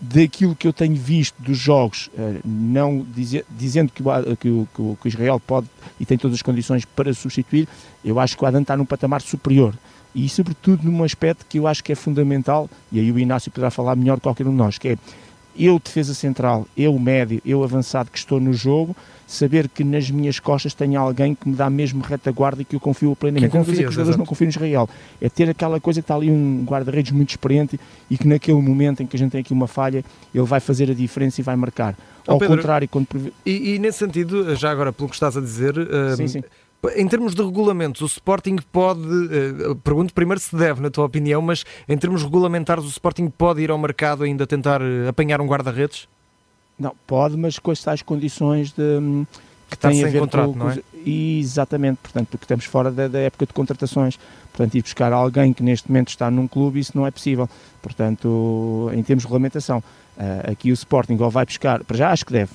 Daquilo 0.00 0.56
que 0.56 0.66
eu 0.66 0.72
tenho 0.72 0.96
visto 0.96 1.40
dos 1.40 1.56
jogos, 1.56 2.10
uh, 2.14 2.40
não 2.44 3.06
dizer, 3.14 3.46
dizendo 3.48 3.92
que 3.92 4.02
o, 4.02 4.36
que, 4.36 4.48
o, 4.48 4.68
que 5.00 5.06
o, 5.06 5.08
Israel 5.08 5.38
pode 5.38 5.68
e 6.00 6.04
tem 6.04 6.18
todas 6.18 6.34
as 6.34 6.42
condições 6.42 6.84
para 6.84 7.14
substituir, 7.14 7.68
eu 8.04 8.18
acho 8.18 8.36
que 8.36 8.42
o 8.42 8.46
Adam 8.46 8.62
está 8.62 8.76
num 8.76 8.84
patamar 8.84 9.22
superior. 9.22 9.72
E 10.14 10.28
sobretudo 10.28 10.82
num 10.82 11.04
aspecto 11.04 11.46
que 11.48 11.60
eu 11.60 11.68
acho 11.68 11.82
que 11.84 11.92
é 11.92 11.94
fundamental, 11.94 12.68
e 12.90 12.98
aí 12.98 13.12
o 13.12 13.18
Inácio 13.18 13.52
poderá 13.52 13.70
falar 13.70 13.94
melhor 13.94 14.16
de 14.16 14.22
qualquer 14.22 14.46
um 14.48 14.50
de 14.50 14.56
nós, 14.56 14.78
que 14.78 14.88
é 14.88 14.98
eu 15.58 15.78
defesa 15.78 16.14
central, 16.14 16.66
eu 16.76 16.98
médio, 16.98 17.40
eu 17.44 17.62
avançado 17.62 18.10
que 18.10 18.18
estou 18.18 18.40
no 18.40 18.52
jogo, 18.52 18.96
saber 19.26 19.68
que 19.68 19.82
nas 19.82 20.10
minhas 20.10 20.38
costas 20.38 20.74
tenho 20.74 21.00
alguém 21.00 21.34
que 21.34 21.48
me 21.48 21.54
dá 21.54 21.70
mesmo 21.70 22.02
retaguarda 22.02 22.62
e 22.62 22.64
que 22.64 22.76
eu 22.76 22.80
confio 22.80 23.16
plenamente. 23.16 23.50
Que 23.50 23.56
confias, 23.56 23.78
não 23.78 23.84
que 23.84 23.88
os 23.88 23.94
jogadores 23.94 24.18
não 24.18 24.26
confiam 24.26 24.46
no 24.46 24.50
Israel. 24.50 24.88
É 25.20 25.28
ter 25.28 25.48
aquela 25.48 25.80
coisa 25.80 26.00
que 26.00 26.04
está 26.04 26.14
ali 26.14 26.30
um 26.30 26.64
guarda-redes 26.64 27.12
muito 27.12 27.30
experiente 27.30 27.80
e 28.10 28.18
que 28.18 28.28
naquele 28.28 28.60
momento 28.60 29.02
em 29.02 29.06
que 29.06 29.16
a 29.16 29.18
gente 29.18 29.32
tem 29.32 29.40
aqui 29.40 29.52
uma 29.52 29.66
falha, 29.66 30.04
ele 30.34 30.44
vai 30.44 30.60
fazer 30.60 30.90
a 30.90 30.94
diferença 30.94 31.40
e 31.40 31.44
vai 31.44 31.56
marcar. 31.56 31.96
Oh, 32.26 32.32
Ao 32.32 32.38
Pedro, 32.38 32.56
contrário, 32.56 32.88
quando... 32.88 33.06
E, 33.44 33.74
e, 33.74 33.78
nesse 33.78 33.98
sentido, 33.98 34.54
já 34.54 34.70
agora 34.70 34.92
pelo 34.92 35.08
que 35.08 35.14
estás 35.14 35.36
a 35.36 35.40
dizer... 35.40 35.74
Sim, 36.16 36.28
sim. 36.28 36.42
Em 36.96 37.06
termos 37.06 37.32
de 37.32 37.40
regulamentos, 37.40 38.00
o 38.00 38.06
Sporting 38.06 38.56
pode. 38.72 39.00
Uh, 39.00 39.76
pergunto 39.76 40.12
primeiro 40.12 40.40
se 40.40 40.54
deve, 40.56 40.80
na 40.80 40.90
tua 40.90 41.04
opinião, 41.04 41.40
mas 41.40 41.64
em 41.88 41.96
termos 41.96 42.24
regulamentares, 42.24 42.84
o 42.84 42.88
Sporting 42.88 43.28
pode 43.28 43.62
ir 43.62 43.70
ao 43.70 43.78
mercado 43.78 44.24
ainda 44.24 44.44
tentar 44.48 44.82
uh, 44.82 45.08
apanhar 45.08 45.40
um 45.40 45.46
guarda-redes? 45.46 46.08
Não, 46.76 46.92
pode, 47.06 47.36
mas 47.36 47.56
com 47.60 47.70
as 47.70 47.80
tais 47.80 48.02
condições 48.02 48.72
de. 48.72 48.82
Um, 48.82 49.24
que, 49.70 49.76
que 49.76 49.78
tem 49.78 50.04
a 50.04 50.08
ver 50.08 50.18
contrato, 50.18 50.52
com, 50.52 50.58
não 50.58 50.70
é? 50.70 50.82
Exatamente, 51.06 51.98
portanto, 52.02 52.28
porque 52.28 52.44
estamos 52.44 52.64
fora 52.64 52.90
da, 52.90 53.06
da, 53.06 53.20
época 53.20 53.46
de 53.46 53.52
contratações. 53.52 54.18
Portanto, 54.52 54.74
ir 54.74 54.82
buscar 54.82 55.12
alguém 55.12 55.52
que 55.52 55.62
neste 55.62 55.88
momento 55.88 56.08
está 56.08 56.32
num 56.32 56.48
clube, 56.48 56.80
isso 56.80 56.92
não 56.96 57.06
é 57.06 57.12
possível. 57.12 57.48
Portanto, 57.80 58.90
em 58.92 59.02
termos 59.04 59.22
de 59.22 59.28
regulamentação, 59.28 59.78
uh, 59.78 60.50
aqui 60.50 60.72
o 60.72 60.74
Sporting 60.74 61.16
ou 61.20 61.30
vai 61.30 61.46
buscar, 61.46 61.84
para 61.84 61.96
já 61.96 62.10
acho 62.10 62.26
que 62.26 62.32
deve, 62.32 62.50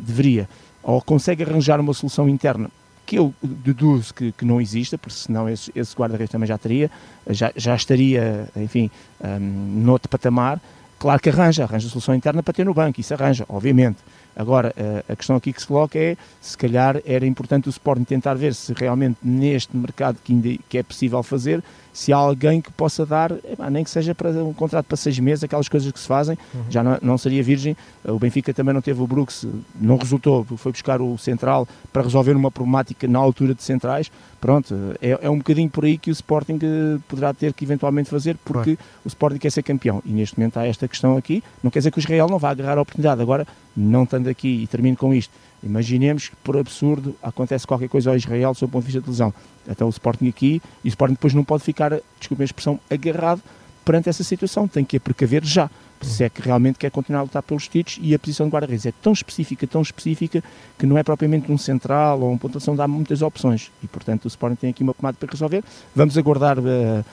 deveria, 0.00 0.48
ou 0.82 1.02
consegue 1.02 1.42
arranjar 1.42 1.78
uma 1.78 1.92
solução 1.92 2.26
interna 2.30 2.70
que 3.08 3.16
eu 3.16 3.34
deduzo 3.42 4.12
que, 4.12 4.32
que 4.32 4.44
não 4.44 4.60
exista, 4.60 4.98
porque 4.98 5.16
senão 5.16 5.48
esse, 5.48 5.72
esse 5.74 5.96
guarda-redes 5.96 6.30
também 6.30 6.46
já 6.46 6.58
teria, 6.58 6.90
já, 7.30 7.50
já 7.56 7.74
estaria, 7.74 8.46
enfim, 8.54 8.90
um, 9.18 9.38
noutro 9.82 10.10
patamar. 10.10 10.60
Claro 10.98 11.18
que 11.18 11.30
arranja, 11.30 11.64
arranja 11.64 11.88
solução 11.88 12.14
interna 12.14 12.42
para 12.42 12.52
ter 12.52 12.66
no 12.66 12.74
banco, 12.74 13.00
isso 13.00 13.14
arranja, 13.14 13.46
obviamente. 13.48 13.96
Agora, 14.38 14.72
eh, 14.76 15.04
a 15.08 15.16
questão 15.16 15.34
aqui 15.34 15.52
que 15.52 15.60
se 15.60 15.66
coloca 15.66 15.98
é, 15.98 16.16
se 16.40 16.56
calhar 16.56 17.02
era 17.04 17.26
importante 17.26 17.68
o 17.68 17.70
Sporting 17.70 18.04
tentar 18.04 18.34
ver 18.34 18.54
se 18.54 18.72
realmente 18.72 19.18
neste 19.20 19.76
mercado 19.76 20.16
que, 20.22 20.32
ainda, 20.32 20.62
que 20.68 20.78
é 20.78 20.82
possível 20.84 21.20
fazer, 21.24 21.60
se 21.98 22.12
há 22.12 22.16
alguém 22.16 22.60
que 22.60 22.70
possa 22.70 23.04
dar, 23.04 23.32
nem 23.72 23.82
que 23.82 23.90
seja 23.90 24.14
para 24.14 24.30
um 24.30 24.52
contrato 24.52 24.86
para 24.86 24.96
seis 24.96 25.18
meses, 25.18 25.42
aquelas 25.42 25.68
coisas 25.68 25.90
que 25.90 25.98
se 25.98 26.06
fazem, 26.06 26.38
uhum. 26.54 26.62
já 26.70 26.84
não, 26.84 26.98
não, 27.02 27.18
seria 27.18 27.42
virgem. 27.42 27.76
O 28.04 28.20
Benfica 28.20 28.54
também 28.54 28.72
não 28.72 28.80
teve 28.80 29.02
o 29.02 29.06
Brooks, 29.08 29.44
não 29.74 29.96
resultou, 29.96 30.44
foi 30.44 30.70
buscar 30.70 31.02
o 31.02 31.18
Central 31.18 31.66
para 31.92 32.02
resolver 32.02 32.36
uma 32.36 32.52
problemática 32.52 33.08
na 33.08 33.18
altura 33.18 33.52
de 33.52 33.64
centrais. 33.64 34.12
Pronto, 34.40 34.72
é, 35.02 35.18
é 35.22 35.28
um 35.28 35.38
bocadinho 35.38 35.68
por 35.68 35.84
aí 35.84 35.98
que 35.98 36.10
o 36.10 36.12
Sporting 36.12 36.60
eh, 36.62 36.98
poderá 37.08 37.34
ter 37.34 37.52
que 37.52 37.64
eventualmente 37.64 38.08
fazer, 38.08 38.36
porque 38.44 38.78
o 39.04 39.08
Sporting 39.08 39.38
quer 39.38 39.50
ser 39.50 39.64
campeão. 39.64 40.00
E 40.06 40.12
neste 40.12 40.38
momento 40.38 40.58
há 40.58 40.66
esta 40.68 40.86
questão 40.86 41.16
aqui, 41.16 41.42
não 41.60 41.72
quer 41.72 41.80
dizer 41.80 41.90
que 41.90 41.98
o 41.98 42.00
Israel 42.00 42.28
não 42.30 42.38
vá 42.38 42.50
agarrar 42.50 42.78
a 42.78 42.82
oportunidade. 42.82 43.20
Agora, 43.20 43.44
não 43.78 44.04
estando 44.04 44.28
aqui, 44.28 44.62
e 44.62 44.66
termino 44.66 44.96
com 44.96 45.14
isto, 45.14 45.32
Imaginemos 45.62 46.28
que, 46.28 46.36
por 46.36 46.56
absurdo, 46.56 47.16
acontece 47.22 47.66
qualquer 47.66 47.88
coisa 47.88 48.10
ao 48.10 48.16
Israel 48.16 48.52
do 48.52 48.58
seu 48.58 48.68
ponto 48.68 48.82
de 48.82 48.92
vista 48.92 49.00
de 49.00 49.10
lesão. 49.10 49.34
Então 49.68 49.86
o 49.86 49.90
Sporting 49.90 50.28
aqui, 50.28 50.62
e 50.84 50.88
o 50.88 50.90
Sporting 50.90 51.14
depois 51.14 51.34
não 51.34 51.44
pode 51.44 51.64
ficar, 51.64 51.98
desculpe 52.18 52.42
a 52.42 52.44
expressão, 52.44 52.78
agarrado 52.90 53.42
perante 53.84 54.08
essa 54.08 54.22
situação. 54.22 54.68
Tem 54.68 54.84
que 54.84 54.96
a 54.96 55.00
precaver 55.00 55.44
já. 55.44 55.68
Se 56.00 56.22
é 56.22 56.28
que 56.28 56.40
realmente 56.40 56.78
quer 56.78 56.92
continuar 56.92 57.20
a 57.20 57.22
lutar 57.24 57.42
pelos 57.42 57.66
títulos 57.66 57.98
e 58.00 58.14
a 58.14 58.18
posição 58.20 58.46
de 58.46 58.52
guarda-redes 58.52 58.86
é 58.86 58.92
tão 59.02 59.12
específica, 59.12 59.66
tão 59.66 59.82
específica, 59.82 60.44
que 60.78 60.86
não 60.86 60.96
é 60.96 61.02
propriamente 61.02 61.50
um 61.50 61.58
central 61.58 62.20
ou 62.20 62.30
uma 62.30 62.38
pontuação, 62.38 62.76
dá 62.76 62.86
muitas 62.86 63.20
opções. 63.20 63.72
E, 63.82 63.88
portanto, 63.88 64.26
o 64.26 64.28
Sporting 64.28 64.54
tem 64.54 64.70
aqui 64.70 64.84
uma 64.84 64.94
pomada 64.94 65.16
para 65.18 65.28
resolver. 65.28 65.64
Vamos 65.96 66.16
aguardar 66.16 66.56
uh, 66.60 67.04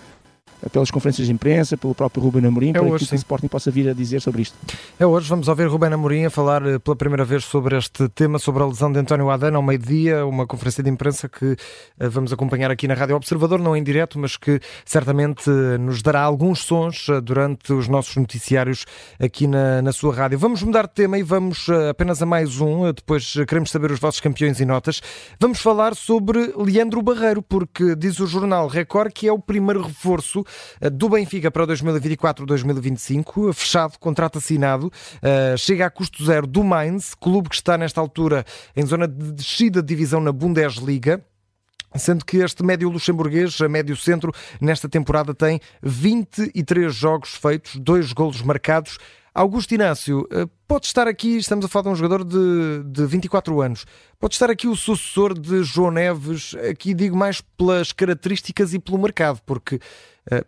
pelas 0.69 0.91
conferências 0.91 1.27
de 1.27 1.33
imprensa, 1.33 1.77
pelo 1.77 1.93
próprio 1.93 2.23
Ruben 2.23 2.45
Amorim, 2.45 2.69
é 2.69 2.73
para 2.73 2.83
hoje, 2.83 3.07
que 3.07 3.13
o 3.13 3.15
Sporting 3.15 3.47
possa 3.47 3.69
vir 3.69 3.89
a 3.89 3.93
dizer 3.93 4.21
sobre 4.21 4.41
isto. 4.41 4.57
É 4.99 5.05
hoje, 5.05 5.29
vamos 5.29 5.47
ouvir 5.47 5.67
Ruben 5.67 5.93
Amorim 5.93 6.25
a 6.25 6.29
falar 6.29 6.65
eh, 6.65 6.79
pela 6.79 6.95
primeira 6.95 7.23
vez 7.23 7.43
sobre 7.45 7.77
este 7.77 8.07
tema, 8.09 8.39
sobre 8.39 8.63
a 8.63 8.65
lesão 8.65 8.91
de 8.91 8.99
António 8.99 9.29
Adana 9.29 9.57
ao 9.57 9.63
meio-dia, 9.63 10.25
uma 10.25 10.45
conferência 10.47 10.83
de 10.83 10.89
imprensa 10.89 11.29
que 11.29 11.55
eh, 11.99 12.09
vamos 12.09 12.33
acompanhar 12.33 12.71
aqui 12.71 12.87
na 12.87 12.93
Rádio 12.93 13.15
Observador, 13.15 13.59
não 13.59 13.75
em 13.75 13.83
direto, 13.83 14.17
mas 14.17 14.37
que 14.37 14.59
certamente 14.83 15.49
eh, 15.49 15.77
nos 15.77 16.01
dará 16.01 16.21
alguns 16.21 16.59
sons 16.59 17.07
durante 17.23 17.73
os 17.73 17.87
nossos 17.87 18.15
noticiários 18.15 18.85
aqui 19.19 19.47
na, 19.47 19.81
na 19.81 19.91
sua 19.91 20.13
rádio. 20.13 20.39
Vamos 20.39 20.63
mudar 20.63 20.87
de 20.87 20.93
tema 20.93 21.17
e 21.17 21.23
vamos 21.23 21.67
apenas 21.89 22.21
a 22.21 22.25
mais 22.25 22.59
um, 22.59 22.91
depois 22.91 23.33
queremos 23.47 23.71
saber 23.71 23.91
os 23.91 23.99
vossos 23.99 24.19
campeões 24.19 24.59
e 24.59 24.65
notas. 24.65 25.01
Vamos 25.39 25.59
falar 25.59 25.95
sobre 25.95 26.53
Leandro 26.57 27.01
Barreiro, 27.01 27.41
porque 27.41 27.95
diz 27.95 28.19
o 28.19 28.27
jornal 28.27 28.67
Record 28.67 29.11
que 29.11 29.27
é 29.27 29.31
o 29.31 29.39
primeiro 29.39 29.81
reforço 29.81 30.43
do 30.91 31.09
Benfica 31.09 31.49
para 31.49 31.65
2024-2025, 31.67 33.53
fechado, 33.53 33.97
contrato 33.99 34.37
assinado, 34.37 34.91
eh, 35.21 35.55
chega 35.57 35.85
a 35.85 35.89
custo 35.89 36.23
zero 36.23 36.47
do 36.47 36.63
Mainz, 36.63 37.13
clube 37.15 37.49
que 37.49 37.55
está 37.55 37.77
nesta 37.77 38.01
altura 38.01 38.45
em 38.75 38.85
zona 38.85 39.07
de 39.07 39.31
descida 39.31 39.81
de 39.81 39.87
divisão 39.87 40.21
na 40.21 40.31
Bundesliga. 40.31 41.23
Sendo 41.95 42.25
que 42.25 42.37
este 42.37 42.61
médio 42.61 42.89
luxemburguês, 42.89 43.61
a 43.61 43.69
médio 43.69 43.95
centro, 43.95 44.33
nesta 44.59 44.89
temporada 44.89 45.33
tem 45.33 45.61
23 45.81 46.93
jogos 46.93 47.35
feitos, 47.35 47.77
dois 47.77 48.11
golos 48.11 48.41
marcados. 48.41 48.97
Augusto 49.33 49.73
Inácio, 49.73 50.25
eh, 50.31 50.45
pode 50.65 50.85
estar 50.85 51.09
aqui, 51.09 51.35
estamos 51.35 51.65
a 51.65 51.67
falar 51.67 51.83
de 51.83 51.89
um 51.89 51.95
jogador 51.95 52.23
de, 52.23 52.83
de 52.85 53.05
24 53.05 53.61
anos, 53.61 53.85
pode 54.17 54.33
estar 54.33 54.49
aqui 54.49 54.65
o 54.65 54.77
sucessor 54.77 55.37
de 55.37 55.61
João 55.61 55.91
Neves, 55.91 56.55
aqui 56.69 56.93
digo 56.93 57.17
mais 57.17 57.41
pelas 57.57 57.91
características 57.91 58.73
e 58.73 58.79
pelo 58.79 58.97
mercado, 58.97 59.41
porque 59.45 59.79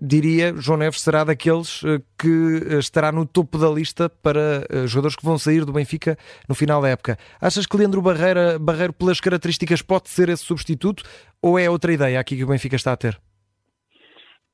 diria, 0.02 0.54
João 0.58 0.78
Neves 0.78 1.02
será 1.02 1.24
daqueles 1.24 1.84
uh, 1.84 2.02
que 2.18 2.28
uh, 2.28 2.80
estará 2.80 3.12
no 3.12 3.26
topo 3.26 3.58
da 3.58 3.70
lista 3.70 4.10
para 4.10 4.66
jogadores 4.88 5.16
que 5.16 5.26
vão 5.26 5.38
sair 5.38 5.64
do 5.66 5.74
Benfica 5.74 6.18
no 6.48 6.56
final 6.56 6.82
da 6.82 6.90
época. 6.90 7.18
Achas 7.40 7.66
que 7.66 7.78
Leandro 7.78 8.02
Barreira, 8.02 8.58
Barreiro, 8.58 8.94
pelas 8.94 9.20
características, 9.20 9.82
pode 9.82 10.10
ser 10.10 10.30
esse 10.30 10.44
substituto 10.44 11.04
ou 11.42 11.60
é 11.60 11.70
outra 11.70 11.94
ideia 11.94 12.20
aqui 12.20 12.36
que 12.36 12.44
o 12.44 12.48
Benfica 12.48 12.76
está 12.76 12.94
a 12.94 12.98
ter? 12.98 13.20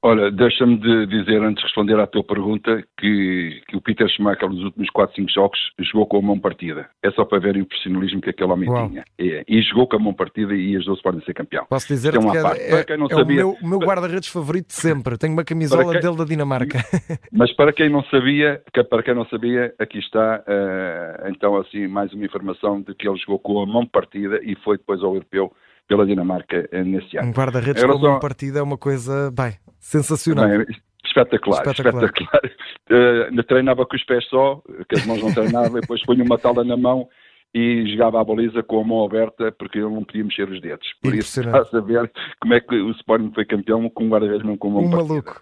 Olha, 0.05 0.29
deixa-me 0.29 0.75
de 0.75 1.07
dizer, 1.07 1.41
antes 1.41 1.62
de 1.62 1.63
responder 1.63 1.98
à 1.98 2.05
tua 2.05 2.25
pergunta, 2.25 2.83
que, 3.00 3.62
que 3.69 3.77
o 3.77 3.81
Peter 3.81 4.05
Schumacher 4.10 4.50
nos 4.50 4.62
últimos 4.62 4.89
4, 4.89 5.15
5 5.15 5.31
jogos 5.31 5.60
jogou 5.79 6.05
com 6.05 6.17
a 6.17 6.22
mão 6.22 6.38
partida. 6.38 6.89
É 7.01 7.10
só 7.12 7.24
para 7.24 7.39
ver 7.39 7.55
o 7.55 7.65
profissionalismo 7.65 8.19
que 8.19 8.29
aquele 8.29 8.51
homem 8.51 8.69
Uau. 8.69 8.89
tinha. 8.89 9.05
E, 9.17 9.45
e, 9.48 9.62
jogou 9.62 9.88
com 9.88 9.95
a 9.95 10.00
mão 10.00 10.13
partida 10.13 10.53
e 10.53 10.75
ajudou-se 10.75 11.01
para 11.01 11.22
ser 11.22 11.33
campeão. 11.33 11.65
Posso 11.69 11.88
dizer 11.88 12.15
é 12.15 12.19
que 12.19 12.27
é, 12.27 12.31
é, 12.31 12.79
é 12.81 13.15
sabia, 13.15 13.48
o 13.48 13.55
meu, 13.62 13.69
meu 13.69 13.79
guarda-redes 13.79 14.27
favorito 14.27 14.67
de 14.67 14.74
sempre. 14.74 15.17
Tenho 15.17 15.31
uma 15.31 15.45
camisola 15.45 15.93
quem, 15.93 16.01
dele 16.01 16.17
da 16.17 16.25
Dinamarca. 16.25 16.79
Mas 17.31 17.53
para 17.53 17.72
quem 17.72 17.89
não 17.89 18.03
sabia, 18.03 18.62
para 18.89 19.03
quem 19.03 19.15
não 19.15 19.25
sabia, 19.27 19.74
aqui 19.79 20.00
está, 20.00 20.43
uh, 20.45 21.29
então 21.29 21.55
assim, 21.55 21.88
mais 21.88 22.12
uma 22.12 22.25
informação 22.25 22.81
de 22.81 22.93
que 22.93 23.07
ele 23.07 23.17
jogou 23.19 23.39
com 23.39 23.62
a 23.62 23.65
mão 23.65 23.86
partida 23.86 24.41
e 24.43 24.53
foi 24.65 24.77
depois 24.77 25.01
ao 25.01 25.13
europeu 25.13 25.53
pela 25.88 26.06
Dinamarca 26.06 26.68
eh, 26.72 26.84
nesse 26.84 27.18
ano. 27.18 27.30
Um 27.30 27.32
guarda-redes 27.32 27.82
relação... 27.82 28.02
com 28.02 28.08
uma 28.08 28.20
partida 28.20 28.60
é 28.60 28.62
uma 28.62 28.78
coisa, 28.78 29.32
bem, 29.32 29.54
sensacional. 29.80 30.48
Bem, 30.48 30.66
espetacular, 31.06 31.62
espetacular. 31.66 32.06
espetacular. 32.06 32.42
Uh, 32.92 33.44
treinava 33.44 33.86
com 33.86 33.96
os 33.96 34.04
pés 34.04 34.25
só, 34.28 34.62
que 34.90 34.96
as 34.96 35.06
mãos 35.06 35.24
não 35.24 35.34
treinavam, 35.34 35.78
e 35.78 35.82
depois 35.82 36.04
punha 36.04 36.22
uma 36.22 36.38
tala 36.38 36.66
na 36.66 36.75
mão 36.75 37.08
e 37.54 37.86
jogava 37.92 38.20
a 38.20 38.24
baliza 38.24 38.63
com 38.63 38.82
a 38.82 38.84
mão 38.84 39.06
aberta 39.06 39.52
porque 39.52 39.78
ele 39.78 39.90
não 39.90 40.04
podia 40.04 40.24
mexer 40.24 40.50
os 40.50 40.60
dedos. 40.60 40.88
Por 41.02 41.13
isso 41.13 41.40
está 41.40 41.62
a 41.62 41.66
saber 41.66 42.12
como 42.42 42.54
é 42.54 42.60
que 42.60 42.75
o 42.75 42.92
Sporting 42.92 43.32
foi 43.34 43.46
campeão 43.46 43.90
com 43.90 44.06
um 44.06 44.10
guarda-redes 44.10 44.44
mesmo 44.44 44.58
com 44.58 44.70
uma 44.70 44.80
um 44.82 44.90
maluco. 44.90 45.42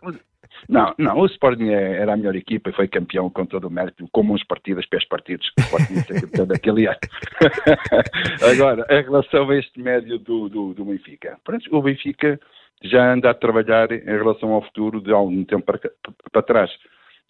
Não, 0.69 0.93
não, 0.97 1.19
o 1.19 1.25
Sporting 1.25 1.69
é, 1.69 1.97
era 1.97 2.13
a 2.13 2.17
melhor 2.17 2.35
equipa 2.35 2.69
e 2.69 2.73
foi 2.73 2.87
campeão 2.87 3.29
com 3.29 3.45
todo 3.45 3.67
o 3.67 3.71
mérito, 3.71 4.07
com 4.11 4.21
uns 4.21 4.43
partidas, 4.43 4.85
pés 4.85 5.05
partidos, 5.07 5.51
o 5.57 5.61
Sporting 5.61 5.93
é 5.93 6.21
campeão 6.21 6.47
daquele 6.47 6.87
ano. 6.87 6.99
Agora, 8.51 8.85
em 8.89 9.03
relação 9.03 9.49
a 9.49 9.57
este 9.57 9.79
médio 9.79 10.19
do, 10.19 10.49
do, 10.49 10.73
do 10.73 10.85
Benfica, 10.85 11.37
o 11.71 11.81
Benfica 11.81 12.39
já 12.83 13.13
anda 13.13 13.29
a 13.29 13.33
trabalhar 13.33 13.91
em 13.91 14.05
relação 14.05 14.51
ao 14.53 14.63
futuro 14.63 15.01
de 15.01 15.11
algum 15.11 15.43
tempo 15.43 15.65
para, 15.65 15.79
para 16.31 16.41
trás. 16.41 16.71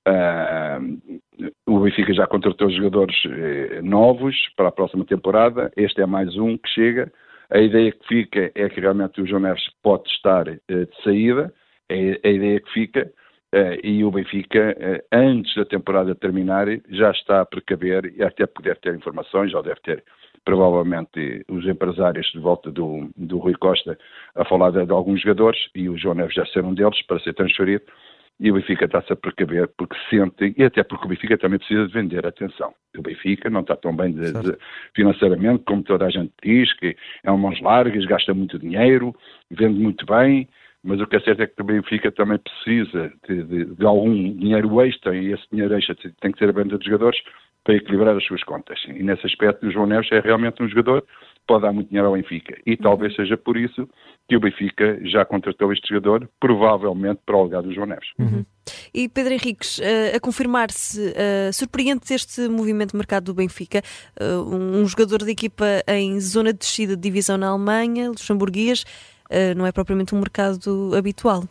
Uh, 0.08 1.22
o 1.68 1.80
Benfica 1.80 2.14
já 2.14 2.26
contratou 2.26 2.70
jogadores 2.72 3.16
eh, 3.26 3.82
novos 3.84 4.36
para 4.56 4.70
a 4.70 4.72
próxima 4.72 5.06
temporada, 5.06 5.72
este 5.76 6.02
é 6.02 6.06
mais 6.06 6.36
um 6.38 6.58
que 6.58 6.70
chega. 6.70 7.12
A 7.52 7.60
ideia 7.60 7.92
que 7.92 8.08
fica 8.08 8.52
é 8.56 8.70
que 8.70 8.80
realmente 8.80 9.22
o 9.22 9.28
João 9.28 9.42
Neves 9.42 9.64
pode 9.84 10.10
estar 10.10 10.48
eh, 10.48 10.58
de 10.68 11.04
saída, 11.04 11.54
é 11.92 12.28
a 12.28 12.32
ideia 12.32 12.60
que 12.60 12.72
fica, 12.72 13.12
uh, 13.54 13.86
e 13.86 14.04
o 14.04 14.12
Benfica, 14.12 14.76
uh, 14.80 15.06
antes 15.12 15.54
da 15.56 15.66
temporada 15.66 16.16
terminar, 16.16 16.68
já 16.90 17.12
está 17.12 17.42
a 17.42 17.46
precaver 17.46 18.14
e 18.16 18.24
até 18.24 18.46
poder 18.46 18.78
ter 18.78 18.96
informações, 18.96 19.54
ou 19.54 19.62
deve 19.62 19.80
ter 19.82 20.04
provavelmente 20.44 21.46
os 21.50 21.66
empresários 21.68 22.26
de 22.32 22.40
volta 22.40 22.72
do, 22.72 23.10
do 23.16 23.38
Rui 23.38 23.54
Costa 23.54 23.98
a 24.36 24.46
falar 24.46 24.72
de, 24.72 24.86
de 24.86 24.92
alguns 24.92 25.22
jogadores, 25.22 25.60
e 25.76 25.90
o 25.90 25.98
João 25.98 26.16
Neves 26.16 26.34
já 26.34 26.46
ser 26.48 26.64
um 26.64 26.74
deles 26.74 27.02
para 27.06 27.20
ser 27.20 27.34
transferido, 27.34 27.84
e 28.40 28.50
o 28.50 28.56
Benfica 28.56 28.86
está-se 28.86 29.14
a 29.14 29.16
precaver 29.16 29.70
porque 29.78 29.96
sente, 30.10 30.56
e 30.58 30.64
até 30.64 30.84
porque 30.84 31.06
o 31.06 31.10
Benfica 31.10 31.38
também 31.38 31.60
precisa 31.60 31.86
de 31.86 31.94
vender, 31.94 32.26
atenção. 32.26 32.74
O 32.98 33.02
Benfica 33.04 33.52
não 33.52 33.62
está 33.62 33.76
tão 33.76 33.96
bem 33.96 34.14
de, 34.14 34.34
de, 34.34 34.58
financeiramente 34.96 35.64
como 35.64 35.84
toda 35.84 36.08
a 36.08 36.10
gente 36.10 36.34
diz, 36.44 36.74
que 36.80 36.96
é 37.24 37.32
um 37.32 37.38
mãos 37.38 37.62
largas, 37.62 38.04
gasta 38.06 38.34
muito 38.34 38.58
dinheiro, 38.58 39.16
vende 39.52 39.80
muito 39.80 40.08
bem, 40.08 40.50
mas 40.84 41.00
o 41.00 41.08
que 41.08 41.16
é 41.16 41.20
certo 41.20 41.42
é 41.42 41.48
que 41.48 41.62
o 41.62 41.66
Benfica 41.66 42.12
também 42.12 42.40
precisa 42.40 43.12
de, 43.28 43.44
de, 43.44 43.66
de 43.76 43.86
algum 43.86 44.14
dinheiro 44.14 44.82
extra 44.82 45.16
e 45.16 45.32
esse 45.32 45.44
dinheiro 45.52 45.76
extra 45.76 45.96
tem 46.20 46.32
que 46.32 46.40
ser 46.40 46.50
a 46.50 46.52
venda 46.52 46.78
de 46.78 46.86
jogadores 46.86 47.20
para 47.64 47.76
equilibrar 47.76 48.18
as 48.18 48.26
suas 48.26 48.44
contas. 48.44 48.80
E 48.88 49.04
nesse 49.04 49.26
aspecto 49.26 49.68
o 49.68 49.72
João 49.72 49.86
Neves 49.86 50.12
é 50.12 50.20
realmente 50.20 50.62
um 50.64 50.68
jogador 50.68 51.02
que 51.02 51.42
pode 51.48 51.62
dar 51.62 51.72
muito 51.72 51.90
dinheiro 51.90 52.08
ao 52.08 52.14
Benfica. 52.14 52.58
E 52.66 52.76
talvez 52.76 53.16
seja 53.16 53.38
por 53.38 53.56
isso 53.56 53.88
que 54.28 54.36
o 54.36 54.40
Benfica 54.40 55.00
já 55.06 55.24
contratou 55.26 55.72
este 55.72 55.90
jogador, 55.90 56.28
provavelmente 56.40 57.22
para 57.26 57.38
o 57.38 57.44
lugar 57.44 57.62
do 57.62 57.72
João 57.74 57.88
Neves. 57.88 58.10
Uhum. 58.18 58.44
E 58.94 59.08
Pedro 59.08 59.34
Henriques, 59.34 59.78
uh, 59.78 60.16
a 60.16 60.20
confirmar-se, 60.20 61.00
uh, 61.00 61.54
surpreende 61.54 62.02
este 62.12 62.48
movimento 62.48 62.92
de 62.92 62.98
mercado 62.98 63.26
do 63.26 63.34
Benfica, 63.34 63.82
uh, 64.20 64.56
um 64.56 64.86
jogador 64.88 65.20
de 65.20 65.32
equipa 65.32 65.66
em 65.88 66.20
zona 66.20 66.54
de 66.54 66.60
descida 66.60 66.96
de 66.96 67.02
divisão 67.02 67.38
na 67.38 67.50
Alemanha, 67.50 68.10
luxemburguês, 68.10 68.86
não 69.56 69.66
é 69.66 69.72
propriamente 69.72 70.14
um 70.14 70.20
mercado 70.20 70.94
habitual. 70.96 71.44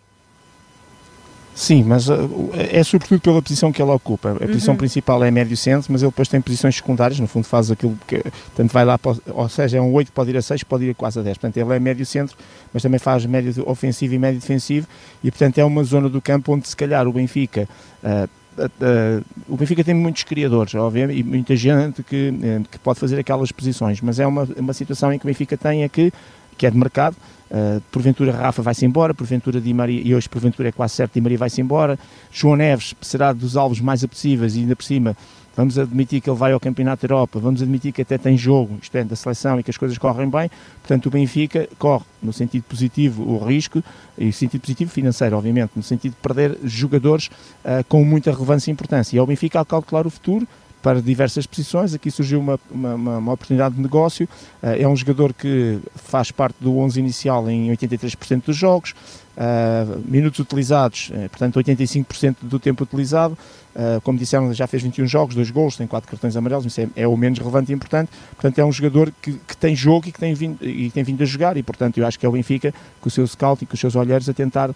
Sim, 1.55 1.83
mas 1.85 2.09
uh, 2.09 2.15
é 2.55 2.83
sobretudo 2.83 3.21
pela 3.21 3.43
posição 3.43 3.73
que 3.73 3.83
ela 3.83 3.95
ocupa. 3.95 4.31
A 4.33 4.47
posição 4.47 4.73
uhum. 4.73 4.79
principal 4.79 5.23
é 5.23 5.31
médio 5.31 5.57
centro, 5.57 5.93
mas 5.93 6.01
ele 6.03 6.11
depois 6.11 6.29
tem 6.29 6.41
posições 6.41 6.77
secundárias, 6.77 7.19
no 7.19 7.27
fundo 7.27 7.45
faz 7.45 7.71
aquilo 7.71 7.99
que. 8.07 8.23
Tanto 8.55 8.73
vai 8.73 8.85
lá, 8.85 8.99
ou 9.27 9.49
seja, 9.49 9.79
é 9.79 9.81
um 9.81 9.93
8, 9.93 10.13
pode 10.13 10.31
ir 10.31 10.37
a 10.37 10.43
6, 10.43 10.63
pode 10.65 10.85
ir 10.85 10.91
a 10.91 10.95
quase 10.95 11.19
a 11.19 11.23
10. 11.23 11.39
Portanto, 11.39 11.57
ele 11.57 11.75
é 11.75 11.79
médio 11.79 12.07
centro, 12.07 12.37
mas 12.73 12.83
também 12.83 12.99
faz 12.99 13.27
médio 13.27 13.69
ofensivo 13.69 14.15
e 14.15 14.19
médio 14.19 14.41
defensivo, 14.41 14.87
e 15.23 15.31
portanto 15.31 15.59
é 15.59 15.65
uma 15.65 15.83
zona 15.85 16.09
do 16.09 16.21
campo 16.21 16.55
onde 16.55 16.69
se 16.69 16.77
calhar 16.77 17.07
o 17.07 17.13
Benfica. 17.13 17.69
Uh, 18.03 18.41
Uh, 18.59 18.65
uh, 18.65 19.25
o 19.49 19.57
Benfica 19.57 19.83
tem 19.85 19.95
muitos 19.95 20.25
criadores, 20.25 20.75
obviamente, 20.75 21.19
e 21.19 21.23
muita 21.23 21.55
gente 21.55 22.03
que, 22.03 22.31
uh, 22.31 22.69
que 22.69 22.79
pode 22.81 22.99
fazer 22.99 23.19
aquelas 23.19 23.53
posições, 23.53 24.01
mas 24.01 24.19
é 24.19 24.27
uma, 24.27 24.47
uma 24.57 24.73
situação 24.73 25.13
em 25.13 25.19
que 25.19 25.25
o 25.25 25.29
Benfica 25.29 25.57
tem 25.57 25.85
é 25.85 25.89
que, 25.89 26.13
que 26.61 26.67
é 26.67 26.71
de 26.71 26.77
mercado, 26.77 27.17
Uh, 27.51 27.81
porventura 27.91 28.31
Rafa 28.31 28.63
vai-se 28.63 28.87
embora, 28.87 29.13
porventura 29.13 29.61
Di 29.61 29.75
Maria, 29.75 30.01
e 30.05 30.15
hoje 30.15 30.29
porventura 30.29 30.69
é 30.69 30.73
quase 30.73 30.95
certo 30.95 31.15
Di 31.15 31.21
Maria 31.21 31.37
vai-se 31.37 31.61
embora. 31.61 31.99
João 32.31 32.55
Neves 32.55 32.95
será 33.01 33.33
dos 33.33 33.57
alvos 33.57 33.81
mais 33.81 34.05
apetecíveis 34.05 34.55
e 34.55 34.61
ainda 34.61 34.77
por 34.77 34.85
cima 34.85 35.17
vamos 35.57 35.77
admitir 35.77 36.21
que 36.21 36.31
ele 36.31 36.39
vai 36.39 36.53
ao 36.53 36.61
Campeonato 36.61 37.05
da 37.05 37.13
Europa, 37.13 37.41
vamos 37.41 37.61
admitir 37.61 37.91
que 37.91 38.03
até 38.03 38.17
tem 38.17 38.39
jogo, 38.39 38.79
isto 38.81 38.95
é, 38.95 39.03
da 39.03 39.17
seleção 39.17 39.59
e 39.59 39.65
que 39.65 39.71
as 39.73 39.77
coisas 39.77 39.99
correm 39.99 40.31
bem, 40.31 40.49
portanto 40.81 41.07
o 41.07 41.11
Benfica 41.11 41.69
corre 41.77 42.05
no 42.23 42.33
sentido 42.33 42.63
positivo 42.69 43.25
o 43.25 43.45
risco, 43.45 43.83
e 44.17 44.27
no 44.27 44.33
sentido 44.33 44.61
positivo 44.61 44.93
financeiro, 44.93 45.37
obviamente, 45.37 45.73
no 45.75 45.83
sentido 45.83 46.13
de 46.13 46.19
perder 46.19 46.57
jogadores 46.63 47.27
uh, 47.65 47.83
com 47.89 48.05
muita 48.05 48.31
relevância 48.31 48.71
e 48.71 48.73
importância. 48.73 49.17
E 49.17 49.19
é 49.19 49.23
o 49.23 49.27
Benfica 49.27 49.59
a 49.59 49.65
calcular 49.65 50.07
o 50.07 50.11
futuro, 50.11 50.47
para 50.83 51.01
diversas 51.01 51.47
posições. 51.47 51.95
Aqui 51.95 52.11
surgiu 52.11 52.41
uma, 52.41 52.59
uma, 52.71 52.95
uma 52.95 53.33
oportunidade 53.33 53.75
de 53.75 53.81
negócio. 53.81 54.29
Uh, 54.63 54.67
é 54.79 54.89
um 54.89 54.97
jogador 54.97 55.33
que 55.33 55.79
faz 55.95 56.31
parte 56.31 56.57
do 56.61 56.77
11 56.79 56.99
inicial 56.99 57.49
em 57.51 57.71
83% 57.71 58.45
dos 58.47 58.57
jogos, 58.57 58.95
uh, 59.37 60.01
minutos 60.07 60.41
utilizados, 60.41 61.11
uh, 61.11 61.29
portanto 61.29 61.61
85% 61.61 62.37
do 62.43 62.59
tempo 62.59 62.85
utilizado. 62.85 63.37
Uh, 63.75 64.01
como 64.01 64.19
disseram, 64.19 64.53
já 64.53 64.67
fez 64.67 64.83
21 64.83 65.07
jogos, 65.07 65.35
2 65.35 65.51
gols, 65.51 65.77
tem 65.77 65.87
4 65.87 66.11
cartões 66.11 66.37
amarelos, 66.37 66.67
isso 66.67 66.81
é, 66.81 66.89
é, 66.97 67.07
o 67.07 67.17
menos 67.17 67.39
relevante 67.39 67.71
e 67.71 67.75
importante. 67.75 68.11
Portanto, 68.33 68.59
é 68.59 68.65
um 68.65 68.73
jogador 68.73 69.13
que, 69.23 69.33
que, 69.33 69.57
tem 69.57 69.77
jogo 69.77 70.09
e 70.09 70.13
que 70.13 70.19
tem, 70.19 70.35
vindo, 70.35 70.59
e 70.61 70.91
tem 70.91 71.05
vindo 71.05 71.23
a 71.23 71.27
jogar, 71.27 71.57
e 71.57 71.63
portanto, 71.63 71.99
eu 71.99 72.07
acho 72.07 72.19
que 72.19 72.27
é 72.27 72.29
o 72.29 72.33
Benfica, 72.33 72.75
com 73.01 73.09
o 73.09 73.11
seu 73.11 73.25
scout 73.27 73.63
e 73.63 73.67
com 73.67 73.75
os 73.75 73.81
seus 73.81 73.95
olhares, 73.95 74.29
a 74.29 74.33
tentar 74.33 74.71
uh, 74.71 74.75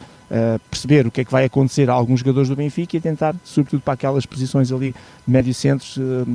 perceber 0.70 1.06
o 1.06 1.10
que 1.10 1.22
é 1.22 1.24
que 1.24 1.32
vai 1.32 1.44
acontecer 1.44 1.90
a 1.90 1.92
alguns 1.92 2.20
jogadores 2.20 2.48
do 2.48 2.54
Benfica 2.54 2.96
e 2.96 2.98
a 2.98 3.02
tentar, 3.02 3.34
sobretudo 3.42 3.82
para 3.82 3.94
aquelas 3.94 4.24
posições 4.26 4.70
ali 4.70 4.92
de 5.26 5.32
médio 5.32 5.52
centros, 5.52 5.96
uh, 5.96 6.26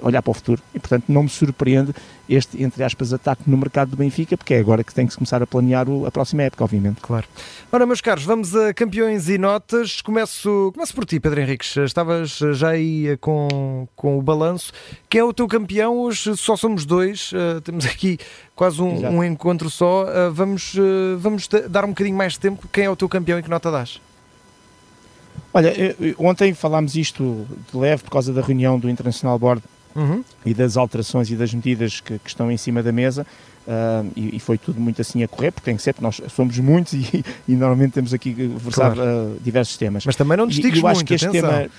olhar 0.00 0.22
para 0.22 0.30
o 0.30 0.34
futuro. 0.34 0.62
E 0.74 0.78
portanto, 0.78 1.04
não 1.08 1.24
me 1.24 1.28
surpreende 1.28 1.94
este, 2.28 2.62
entre 2.62 2.82
aspas, 2.82 3.12
ataque 3.12 3.42
no 3.46 3.56
mercado 3.56 3.90
do 3.90 3.96
Benfica, 3.96 4.36
porque 4.36 4.54
é 4.54 4.58
agora 4.58 4.82
que 4.82 4.94
tem 4.94 5.06
que 5.06 5.12
se 5.12 5.18
começar 5.18 5.42
a 5.42 5.46
planear 5.46 5.88
o, 5.88 6.06
a 6.06 6.10
próxima 6.10 6.42
época, 6.42 6.64
obviamente. 6.64 7.00
Claro. 7.00 7.26
Ora, 7.70 7.86
meus 7.86 8.00
caros, 8.00 8.24
vamos 8.24 8.54
a 8.56 8.72
campeões 8.72 9.28
e 9.28 9.36
notas. 9.36 10.00
Começo, 10.00 10.70
começo 10.74 10.94
por 10.94 11.04
ti, 11.04 11.20
Pedro 11.20 11.33
Henriques. 11.38 11.76
Estavas 11.76 12.38
já 12.52 12.70
aí 12.70 13.16
com, 13.20 13.88
com 13.94 14.18
o 14.18 14.22
balanço. 14.22 14.72
Quem 15.08 15.20
é 15.20 15.24
o 15.24 15.32
teu 15.32 15.46
campeão? 15.46 15.98
Hoje 15.98 16.36
só 16.36 16.56
somos 16.56 16.84
dois. 16.84 17.32
Uh, 17.32 17.60
temos 17.60 17.86
aqui 17.86 18.18
quase 18.54 18.80
um, 18.80 19.08
um 19.08 19.24
encontro 19.24 19.68
só. 19.70 20.04
Uh, 20.04 20.32
vamos, 20.32 20.74
vamos 21.18 21.48
dar 21.68 21.84
um 21.84 21.88
bocadinho 21.88 22.16
mais 22.16 22.34
de 22.34 22.40
tempo. 22.40 22.68
Quem 22.72 22.84
é 22.84 22.90
o 22.90 22.96
teu 22.96 23.08
campeão 23.08 23.38
e 23.38 23.42
que 23.42 23.50
nota 23.50 23.70
dás? 23.70 24.00
Olha, 25.52 25.72
ontem 26.18 26.52
falámos 26.52 26.96
isto 26.96 27.46
de 27.70 27.78
leve 27.78 28.02
por 28.02 28.10
causa 28.10 28.32
da 28.32 28.40
reunião 28.40 28.78
do 28.78 28.90
International 28.90 29.38
Board 29.38 29.62
uhum. 29.94 30.24
e 30.44 30.52
das 30.52 30.76
alterações 30.76 31.30
e 31.30 31.36
das 31.36 31.54
medidas 31.54 32.00
que, 32.00 32.18
que 32.18 32.28
estão 32.28 32.50
em 32.50 32.56
cima 32.56 32.82
da 32.82 32.92
mesa. 32.92 33.26
Uh, 33.66 34.12
e, 34.14 34.36
e, 34.36 34.40
foi 34.40 34.58
tudo 34.58 34.78
muito 34.78 35.00
assim 35.00 35.22
a 35.22 35.28
correr, 35.28 35.50
porque 35.50 35.64
tem 35.64 35.74
que 35.74 35.82
ser, 35.82 35.94
porque 35.94 36.04
nós 36.04 36.20
somos 36.34 36.58
muitos 36.58 36.92
e, 36.92 37.24
e 37.48 37.56
normalmente 37.56 37.92
temos 37.92 38.12
aqui 38.12 38.34
que 38.34 38.48
conversar 38.48 38.94
claro. 38.94 39.10
uh, 39.10 39.40
diversos 39.42 39.78
temas. 39.78 40.04
Mas 40.04 40.16
também 40.16 40.36
não 40.36 40.46
destigues 40.46 40.82
muito, 40.82 40.88
acho 40.88 41.04
que 41.04 41.14
este 41.14 41.28
atenção. 41.28 41.50
tema. 41.50 41.70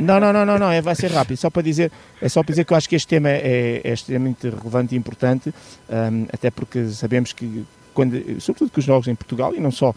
não, 0.00 0.18
não, 0.18 0.32
não, 0.32 0.46
não, 0.46 0.58
não, 0.58 0.70
é, 0.70 0.80
vai 0.80 0.94
ser 0.94 1.10
rápido. 1.10 1.36
Só 1.36 1.50
para 1.50 1.60
dizer, 1.60 1.92
é 2.22 2.28
só 2.28 2.42
para 2.42 2.52
dizer 2.52 2.64
que 2.64 2.72
eu 2.72 2.76
acho 2.76 2.88
que 2.88 2.96
este 2.96 3.08
tema 3.08 3.28
é, 3.28 3.82
é 3.84 3.92
extremamente 3.92 4.48
relevante 4.48 4.94
e 4.94 4.98
importante, 4.98 5.54
um, 5.90 6.26
até 6.32 6.50
porque 6.50 6.88
sabemos 6.88 7.34
que, 7.34 7.64
quando, 7.92 8.40
sobretudo 8.40 8.70
que 8.70 8.78
os 8.78 8.84
jogos 8.84 9.06
em 9.06 9.14
Portugal, 9.14 9.54
e 9.54 9.60
não 9.60 9.70
só 9.70 9.94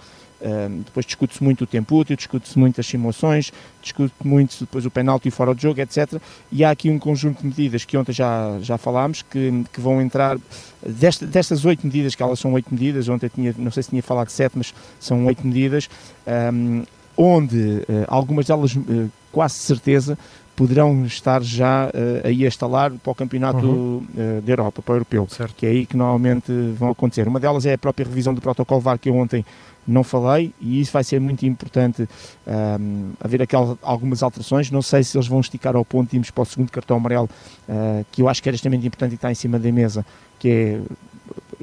depois 0.85 1.05
discute-se 1.05 1.43
muito 1.43 1.63
o 1.63 1.67
tempo 1.67 1.97
útil, 1.97 2.15
discute-se 2.15 2.57
muito 2.57 2.79
as 2.79 2.85
simulações, 2.85 3.51
discute 3.81 4.13
muito 4.23 4.57
depois 4.59 4.85
o 4.85 4.91
penalti 4.91 5.31
fora 5.31 5.55
de 5.55 5.61
jogo, 5.61 5.81
etc. 5.81 6.21
E 6.51 6.63
há 6.63 6.69
aqui 6.69 6.89
um 6.89 6.99
conjunto 6.99 7.41
de 7.41 7.47
medidas 7.47 7.85
que 7.85 7.97
ontem 7.97 8.13
já, 8.13 8.57
já 8.61 8.77
falámos, 8.77 9.21
que, 9.21 9.63
que 9.73 9.81
vão 9.81 10.01
entrar, 10.01 10.37
desta, 10.85 11.25
destas 11.25 11.65
oito 11.65 11.85
medidas, 11.85 12.15
que 12.15 12.21
elas 12.21 12.39
são 12.39 12.53
oito 12.53 12.71
medidas, 12.71 13.09
ontem 13.09 13.29
tinha, 13.33 13.55
não 13.57 13.71
sei 13.71 13.83
se 13.83 13.89
tinha 13.89 14.03
falado 14.03 14.29
sete, 14.29 14.57
mas 14.57 14.73
são 14.99 15.25
oito 15.25 15.45
medidas, 15.45 15.89
um, 16.53 16.83
onde 17.15 17.57
uh, 17.57 18.05
algumas 18.07 18.45
delas, 18.45 18.75
uh, 18.75 19.09
quase 19.31 19.55
certeza, 19.55 20.17
poderão 20.57 21.05
estar 21.05 21.43
já 21.43 21.85
uh, 21.85 22.27
aí 22.27 22.43
a 22.43 22.47
instalar 22.47 22.91
para 22.91 23.11
o 23.11 23.15
campeonato 23.15 23.63
uhum. 23.63 24.07
uh, 24.15 24.41
da 24.41 24.51
Europa, 24.51 24.81
para 24.81 24.93
o 24.93 24.95
europeu, 24.95 25.27
certo. 25.29 25.53
que 25.55 25.67
é 25.67 25.69
aí 25.69 25.85
que 25.85 25.95
normalmente 25.95 26.51
vão 26.75 26.89
acontecer. 26.89 27.27
Uma 27.27 27.39
delas 27.39 27.67
é 27.67 27.75
a 27.75 27.77
própria 27.77 28.03
revisão 28.03 28.33
do 28.33 28.41
protocolo 28.41 28.81
VAR 28.81 28.97
que 28.97 29.07
eu 29.07 29.15
ontem 29.15 29.45
não 29.87 30.03
falei 30.03 30.51
e 30.59 30.81
isso 30.81 30.91
vai 30.91 31.03
ser 31.03 31.21
muito 31.21 31.45
importante 31.45 32.01
um, 32.01 32.51
ehm, 32.51 33.11
haver 33.21 33.43
aquelas, 33.43 33.77
algumas 33.83 34.23
alterações. 34.23 34.71
Não 34.71 34.81
sei 34.81 35.03
se 35.03 35.15
eles 35.15 35.27
vão 35.27 35.39
esticar 35.39 35.75
ao 35.75 35.85
ponto 35.85 36.09
de 36.09 36.17
irmos 36.17 36.31
para 36.31 36.41
o 36.41 36.45
segundo 36.45 36.71
cartão 36.71 36.97
amarelo, 36.97 37.29
uh, 37.69 38.03
que 38.11 38.23
eu 38.23 38.27
acho 38.27 38.41
que 38.41 38.49
era 38.49 38.55
extremamente 38.55 38.87
importante 38.87 39.11
e 39.11 39.15
está 39.15 39.31
em 39.31 39.35
cima 39.35 39.59
da 39.59 39.71
mesa, 39.71 40.03
que 40.39 40.49
é 40.49 40.81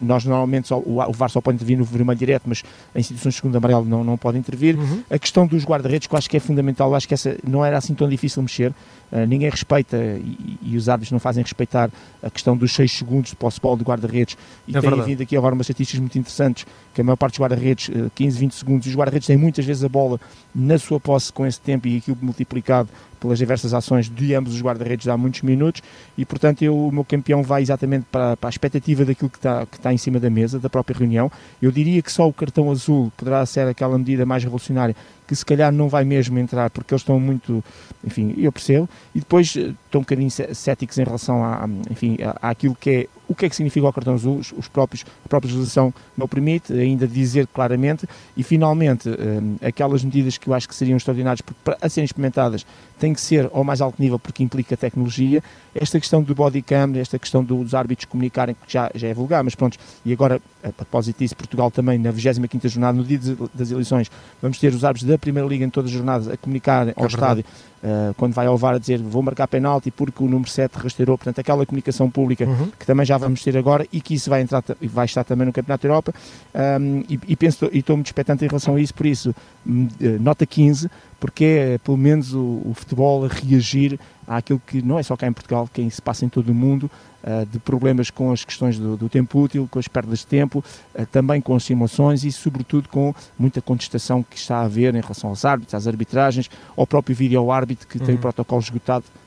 nós 0.00 0.24
normalmente 0.24 0.68
só, 0.68 0.78
o, 0.78 1.12
VAR 1.12 1.30
só 1.30 1.40
pode 1.40 1.56
intervir 1.56 1.78
no 1.78 1.84
vermelho 1.84 2.18
direto, 2.18 2.42
mas 2.46 2.62
em 2.94 3.02
situações 3.02 3.34
de 3.34 3.40
segundo 3.40 3.56
amarelo 3.56 3.84
não, 3.84 4.02
não 4.02 4.16
pode 4.16 4.38
intervir. 4.38 4.78
Uhum. 4.78 5.02
A 5.10 5.18
questão 5.18 5.46
dos 5.46 5.64
guarda-redes, 5.64 6.06
que 6.08 6.14
eu 6.14 6.18
acho 6.18 6.28
que 6.28 6.36
é 6.36 6.40
fundamental, 6.40 6.94
acho 6.94 7.06
que 7.06 7.14
essa 7.14 7.36
não 7.46 7.64
era 7.64 7.78
assim 7.78 7.94
tão 7.94 8.08
difícil 8.08 8.42
mexer. 8.42 8.72
Uh, 9.12 9.26
ninguém 9.26 9.48
respeita 9.48 9.96
e, 9.96 10.58
e, 10.62 10.76
os 10.76 10.88
árbitros 10.88 11.12
não 11.12 11.20
fazem 11.20 11.42
respeitar 11.42 11.90
a 12.22 12.30
questão 12.30 12.56
dos 12.56 12.72
6 12.72 12.90
segundos 12.90 13.30
de 13.30 13.36
posse-bola 13.36 13.76
de 13.76 13.84
guarda-redes. 13.84 14.36
E 14.66 14.76
é 14.76 14.80
tem 14.80 15.02
vindo 15.02 15.22
aqui 15.22 15.36
agora 15.36 15.54
umas 15.54 15.66
estatísticas 15.66 16.00
muito 16.00 16.18
interessantes, 16.18 16.66
que 16.92 17.00
a 17.00 17.04
maior 17.04 17.16
parte 17.16 17.34
dos 17.34 17.40
guarda-redes, 17.40 17.88
uh, 17.88 18.10
15, 18.14 18.38
20 18.38 18.52
segundos, 18.52 18.86
e 18.86 18.90
os 18.90 18.96
guarda-redes 18.96 19.26
têm 19.26 19.36
muitas 19.36 19.64
vezes 19.64 19.84
a 19.84 19.88
bola 19.88 20.18
na 20.54 20.78
sua 20.78 20.98
posse 20.98 21.32
com 21.32 21.46
esse 21.46 21.60
tempo 21.60 21.86
e 21.86 21.98
aquilo 21.98 22.16
multiplicado 22.20 22.88
pelas 23.24 23.38
diversas 23.38 23.72
ações 23.72 24.10
de 24.10 24.34
ambos 24.34 24.54
os 24.54 24.60
guarda-redes 24.60 25.08
há 25.08 25.16
muitos 25.16 25.40
minutos 25.40 25.80
e, 26.16 26.26
portanto, 26.26 26.60
eu, 26.60 26.76
o 26.76 26.92
meu 26.92 27.04
campeão 27.04 27.42
vai 27.42 27.62
exatamente 27.62 28.04
para, 28.12 28.36
para 28.36 28.48
a 28.48 28.50
expectativa 28.50 29.02
daquilo 29.02 29.30
que 29.30 29.38
está, 29.38 29.64
que 29.64 29.78
está 29.78 29.90
em 29.94 29.96
cima 29.96 30.20
da 30.20 30.28
mesa, 30.28 30.58
da 30.58 30.68
própria 30.68 30.98
reunião. 30.98 31.32
Eu 31.60 31.72
diria 31.72 32.02
que 32.02 32.12
só 32.12 32.28
o 32.28 32.32
cartão 32.34 32.70
azul 32.70 33.10
poderá 33.16 33.44
ser 33.46 33.66
aquela 33.66 33.96
medida 33.96 34.26
mais 34.26 34.44
revolucionária 34.44 34.94
que 35.26 35.34
se 35.34 35.44
calhar 35.44 35.72
não 35.72 35.88
vai 35.88 36.04
mesmo 36.04 36.38
entrar 36.38 36.70
porque 36.70 36.94
eles 36.94 37.02
estão 37.02 37.18
muito, 37.18 37.62
enfim, 38.04 38.34
eu 38.36 38.52
percebo, 38.52 38.88
e 39.14 39.20
depois 39.20 39.54
eh, 39.56 39.72
estão 39.84 40.00
um 40.00 40.04
bocadinho 40.04 40.30
céticos 40.30 40.98
em 40.98 41.04
relação 41.04 41.44
a, 41.44 41.68
enfim, 41.90 42.18
àquilo 42.40 42.74
que 42.74 42.90
é 42.90 43.08
o 43.28 43.34
que 43.34 43.46
é 43.46 43.48
que 43.48 43.56
significa 43.56 43.86
o 43.86 43.92
cartão 43.92 44.14
azul, 44.14 44.36
os, 44.36 44.52
os 44.52 44.68
próprios, 44.68 45.04
a 45.24 45.28
própria 45.28 45.48
legislação 45.48 45.92
não 46.16 46.28
permite 46.28 46.72
ainda 46.72 47.06
dizer 47.06 47.46
claramente, 47.46 48.06
e 48.36 48.42
finalmente 48.42 49.08
um, 49.08 49.56
aquelas 49.66 50.04
medidas 50.04 50.36
que 50.36 50.48
eu 50.48 50.54
acho 50.54 50.68
que 50.68 50.74
seriam 50.74 50.96
extraordinárias 50.96 51.40
para 51.40 51.78
a 51.80 51.88
serem 51.88 52.04
implementadas 52.04 52.66
têm 52.98 53.14
que 53.14 53.20
ser 53.20 53.48
ao 53.52 53.64
mais 53.64 53.80
alto 53.80 54.00
nível 54.00 54.18
porque 54.18 54.42
implica 54.42 54.76
tecnologia, 54.76 55.42
esta 55.74 55.98
questão 55.98 56.22
do 56.22 56.34
body 56.34 56.62
cam, 56.62 56.92
esta 56.96 57.18
questão 57.18 57.42
dos 57.42 57.74
árbitros 57.74 58.04
comunicarem, 58.04 58.54
que 58.54 58.72
já, 58.72 58.90
já 58.94 59.08
é 59.08 59.14
vulgar, 59.14 59.42
mas 59.42 59.54
pronto, 59.54 59.78
e 60.04 60.12
agora, 60.12 60.40
a 60.62 60.70
propósito 60.70 61.18
disso, 61.18 61.34
Portugal 61.36 61.70
também, 61.70 61.98
na 61.98 62.12
25ª 62.12 62.68
jornada, 62.68 62.96
no 62.96 63.04
dia 63.04 63.18
das 63.52 63.70
eleições, 63.70 64.10
vamos 64.40 64.58
ter 64.58 64.72
os 64.72 64.84
árbitros 64.84 65.08
da 65.08 65.13
Primeira 65.18 65.48
Liga 65.48 65.64
em 65.64 65.70
todas 65.70 65.90
as 65.90 65.96
jornadas 65.96 66.28
a 66.28 66.36
comunicarem 66.36 66.92
ao 66.96 67.04
é 67.04 67.08
estádio 67.08 67.44
uh, 67.82 68.14
quando 68.14 68.32
vai 68.32 68.46
ao 68.46 68.56
VAR 68.56 68.74
a 68.74 68.78
dizer 68.78 68.98
vou 69.00 69.22
marcar 69.22 69.46
penalti 69.46 69.90
porque 69.90 70.22
o 70.22 70.26
número 70.28 70.50
7 70.50 70.76
rasteirou, 70.76 71.18
portanto 71.18 71.38
aquela 71.38 71.64
comunicação 71.66 72.10
pública 72.10 72.44
uhum. 72.44 72.70
que 72.78 72.86
também 72.86 73.04
já 73.04 73.18
vamos 73.18 73.42
ter 73.42 73.56
agora 73.56 73.86
e 73.92 74.00
que 74.00 74.14
isso 74.14 74.30
vai, 74.30 74.40
entrar, 74.42 74.62
vai 74.80 75.04
estar 75.04 75.24
também 75.24 75.46
no 75.46 75.52
Campeonato 75.52 75.82
da 75.82 75.88
Europa. 75.88 76.14
Um, 76.54 77.04
e, 77.08 77.20
e, 77.28 77.36
penso, 77.36 77.68
e 77.72 77.78
estou 77.78 77.96
muito 77.96 78.06
expectante 78.06 78.44
em 78.44 78.48
relação 78.48 78.76
a 78.76 78.80
isso, 78.80 78.94
por 78.94 79.06
isso 79.06 79.34
hum, 79.66 79.88
nota 80.20 80.46
15, 80.46 80.90
porque 81.20 81.44
é 81.44 81.78
pelo 81.78 81.96
menos 81.96 82.34
o, 82.34 82.62
o 82.64 82.72
futebol 82.74 83.24
a 83.24 83.28
reagir 83.28 83.98
àquilo 84.26 84.60
que 84.66 84.82
não 84.82 84.98
é 84.98 85.02
só 85.02 85.16
cá 85.16 85.26
em 85.26 85.32
Portugal, 85.32 85.68
que 85.72 85.88
se 85.90 86.00
passa 86.00 86.24
em 86.24 86.28
todo 86.28 86.48
o 86.48 86.54
mundo, 86.54 86.90
uh, 87.22 87.46
de 87.46 87.58
problemas 87.58 88.10
com 88.10 88.32
as 88.32 88.44
questões 88.44 88.78
do, 88.78 88.96
do, 88.96 89.08
tempo 89.08 89.40
útil, 89.40 89.68
com 89.70 89.78
as 89.78 89.88
perdas 89.88 90.20
de 90.20 90.26
tempo, 90.26 90.64
uh, 90.94 91.06
também 91.06 91.40
com 91.40 91.54
as 91.54 91.64
simulações 91.64 92.24
e, 92.24 92.32
sobretudo, 92.32 92.88
com 92.88 93.14
muita 93.38 93.60
contestação 93.60 94.22
que 94.22 94.36
está 94.36 94.58
a 94.58 94.64
haver 94.64 94.94
em 94.94 95.00
relação 95.00 95.30
aos 95.30 95.44
árbitros, 95.44 95.74
às 95.74 95.86
arbitragens, 95.86 96.50
ao 96.76 96.86
próprio 96.86 97.14
vídeo-árbitro 97.16 97.86
que 97.86 97.98
uhum. 97.98 98.04
tem 98.04 98.14
o 98.14 98.16
uhum. 98.16 98.22
protocolo 98.22 98.60
esgotado 98.60 99.04
eh, 99.06 99.23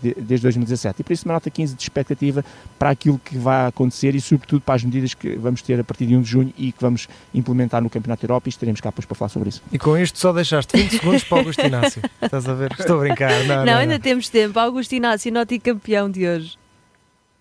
desde 0.00 0.42
2017. 0.42 1.00
E 1.00 1.04
por 1.04 1.12
isso 1.12 1.24
uma 1.26 1.34
nota 1.34 1.50
15 1.50 1.74
de 1.74 1.82
expectativa 1.82 2.44
para 2.78 2.90
aquilo 2.90 3.18
que 3.18 3.36
vai 3.38 3.66
acontecer 3.66 4.14
e 4.14 4.20
sobretudo 4.20 4.60
para 4.60 4.74
as 4.74 4.84
medidas 4.84 5.14
que 5.14 5.36
vamos 5.36 5.62
ter 5.62 5.78
a 5.78 5.84
partir 5.84 6.06
de 6.06 6.16
1 6.16 6.22
de 6.22 6.28
junho 6.28 6.52
e 6.56 6.72
que 6.72 6.80
vamos 6.80 7.08
implementar 7.34 7.82
no 7.82 7.90
Campeonato 7.90 8.26
da 8.26 8.32
Europa 8.32 8.48
e 8.48 8.50
estaremos 8.50 8.80
cá 8.80 8.90
depois 8.90 9.06
para 9.06 9.16
falar 9.16 9.28
sobre 9.28 9.48
isso. 9.48 9.62
E 9.72 9.78
com 9.78 9.96
isto 9.96 10.18
só 10.18 10.32
deixaste 10.32 10.76
20 10.76 10.90
segundos 10.98 11.24
para 11.24 11.38
Augusto 11.38 11.66
Inácio. 11.66 12.02
Estás 12.20 12.48
a 12.48 12.54
ver? 12.54 12.72
Estou 12.78 12.96
a 12.96 13.00
brincar. 13.00 13.44
Não, 13.44 13.56
não, 13.56 13.64
não 13.64 13.78
ainda 13.78 13.94
não. 13.94 14.00
temos 14.00 14.28
tempo. 14.28 14.58
Augusto 14.58 14.94
Inácio, 14.94 15.32
nota 15.32 15.54
e 15.54 15.60
campeão 15.60 16.10
de 16.10 16.26
hoje. 16.26 16.58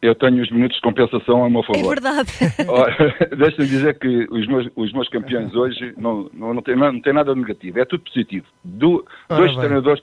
Eu 0.02 0.14
tenho 0.14 0.42
os 0.44 0.52
minutos 0.52 0.76
de 0.76 0.82
compensação 0.84 1.44
a 1.44 1.50
meu 1.50 1.64
favor. 1.64 1.84
É 1.84 1.88
verdade. 1.88 2.30
Deixa-me 3.36 3.68
dizer 3.68 3.98
que 3.98 4.28
os 4.30 4.46
meus, 4.48 4.70
os 4.76 4.94
meus 4.94 5.10
campeões 5.10 5.54
hoje 5.56 5.96
não, 5.98 6.30
não, 6.32 6.54
não, 6.54 6.62
tem, 6.62 6.76
não 6.76 7.02
tem 7.02 7.12
nada 7.14 7.34
de 7.34 7.40
negativo, 7.40 7.80
é 7.80 7.86
tudo 7.86 8.04
positivo. 8.04 8.46
Do, 8.64 9.04
dois 9.28 9.56
treinadores 9.56 10.02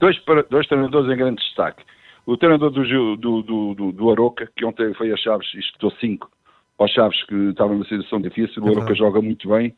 dois, 0.00 0.16
dois 0.50 0.66
treinadores 0.66 1.10
em 1.10 1.16
grande 1.16 1.42
destaque. 1.42 1.82
O 2.26 2.36
treinador 2.36 2.70
do, 2.70 3.16
do, 3.16 3.42
do, 3.42 3.92
do, 3.92 4.10
Aroca, 4.10 4.50
que 4.54 4.64
ontem 4.64 4.92
foi 4.94 5.10
a 5.12 5.16
Chaves 5.16 5.48
e 5.54 5.60
espetou 5.60 5.90
5 5.92 6.30
aos 6.78 6.90
Chaves, 6.92 7.24
que 7.24 7.34
estavam 7.34 7.74
numa 7.74 7.86
situação 7.86 8.20
difícil. 8.20 8.62
O 8.62 8.68
Aroca 8.70 8.94
joga 8.94 9.22
muito 9.22 9.48
bem 9.48 9.74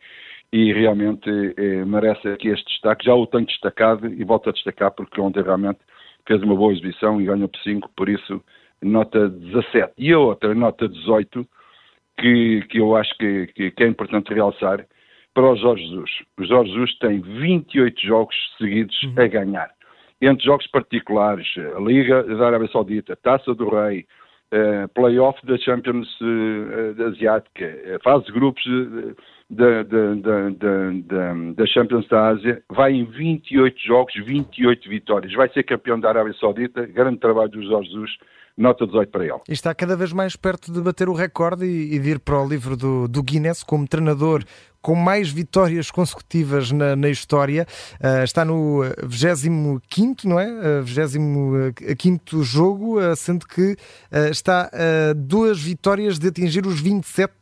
e 0.52 0.72
realmente 0.72 1.30
é, 1.56 1.84
merece 1.84 2.28
aqui 2.28 2.48
este 2.48 2.66
destaque. 2.66 3.04
Já 3.04 3.14
o 3.14 3.26
tenho 3.26 3.46
destacado 3.46 4.06
e 4.08 4.24
volto 4.24 4.48
a 4.48 4.52
destacar 4.52 4.90
porque 4.90 5.20
ontem 5.20 5.42
realmente 5.42 5.78
fez 6.26 6.42
uma 6.42 6.56
boa 6.56 6.72
exibição 6.72 7.20
e 7.20 7.26
ganhou 7.26 7.48
por 7.48 7.60
5, 7.60 7.90
por 7.96 8.08
isso 8.08 8.42
nota 8.82 9.28
17. 9.28 9.92
E 9.96 10.12
a 10.12 10.18
outra, 10.18 10.54
nota 10.54 10.88
18, 10.88 11.46
que, 12.18 12.62
que 12.68 12.78
eu 12.78 12.96
acho 12.96 13.16
que, 13.16 13.46
que, 13.48 13.70
que 13.70 13.84
é 13.84 13.86
importante 13.86 14.34
realçar, 14.34 14.84
para 15.32 15.52
o 15.52 15.56
Jorge 15.56 15.86
Jesus. 15.86 16.10
O 16.36 16.44
Jorge 16.44 16.72
Jesus 16.72 16.98
tem 16.98 17.20
28 17.20 18.00
jogos 18.00 18.34
seguidos 18.58 19.00
uhum. 19.04 19.14
a 19.16 19.26
ganhar 19.28 19.70
entre 20.20 20.44
jogos 20.44 20.66
particulares, 20.66 21.46
a 21.76 21.80
Liga 21.80 22.22
da 22.22 22.46
Arábia 22.46 22.68
Saudita, 22.70 23.16
Taça 23.16 23.54
do 23.54 23.68
Rei, 23.68 24.06
uh, 24.52 24.88
Playoff 24.94 25.44
da 25.46 25.56
Champions 25.58 26.08
uh, 26.20 27.08
Asiática, 27.08 27.98
fase 28.02 28.26
de 28.26 28.32
grupos 28.32 28.62
da, 29.50 29.82
Champions 31.66 32.06
da 32.08 32.28
Ásia, 32.28 32.62
vai 32.68 32.92
em 32.92 33.04
28 33.04 33.80
jogos, 33.80 34.14
28 34.14 34.88
vitórias. 34.88 35.32
Vai 35.32 35.48
ser 35.48 35.64
campeão 35.64 35.98
da 35.98 36.08
Arábia 36.08 36.34
Saudita, 36.34 36.86
grande 36.86 37.18
trabalho 37.18 37.50
do 37.50 37.62
Jorge 37.62 37.90
Jesus, 37.90 38.16
nota 38.60 38.86
18 38.86 39.10
para 39.10 39.24
ele. 39.24 39.40
E 39.48 39.52
está 39.52 39.74
cada 39.74 39.96
vez 39.96 40.12
mais 40.12 40.36
perto 40.36 40.72
de 40.72 40.80
bater 40.80 41.08
o 41.08 41.14
recorde 41.14 41.64
e, 41.64 41.94
e 41.94 41.98
de 41.98 42.10
ir 42.10 42.20
para 42.20 42.40
o 42.40 42.48
livro 42.48 42.76
do, 42.76 43.08
do 43.08 43.22
Guinness 43.22 43.62
como 43.62 43.86
treinador 43.88 44.44
com 44.82 44.94
mais 44.94 45.30
vitórias 45.30 45.90
consecutivas 45.90 46.72
na, 46.72 46.96
na 46.96 47.08
história. 47.08 47.66
Uh, 48.02 48.24
está 48.24 48.44
no 48.44 48.82
25, 49.02 50.28
não 50.28 50.40
é? 50.40 50.80
Uh, 50.80 50.82
25 50.82 52.42
jogo, 52.42 52.98
uh, 52.98 53.14
sendo 53.14 53.46
que 53.46 53.72
uh, 53.72 54.30
está 54.30 54.70
a 54.72 55.12
duas 55.14 55.60
vitórias 55.60 56.18
de 56.18 56.28
atingir 56.28 56.66
os 56.66 56.80
27 56.80 57.32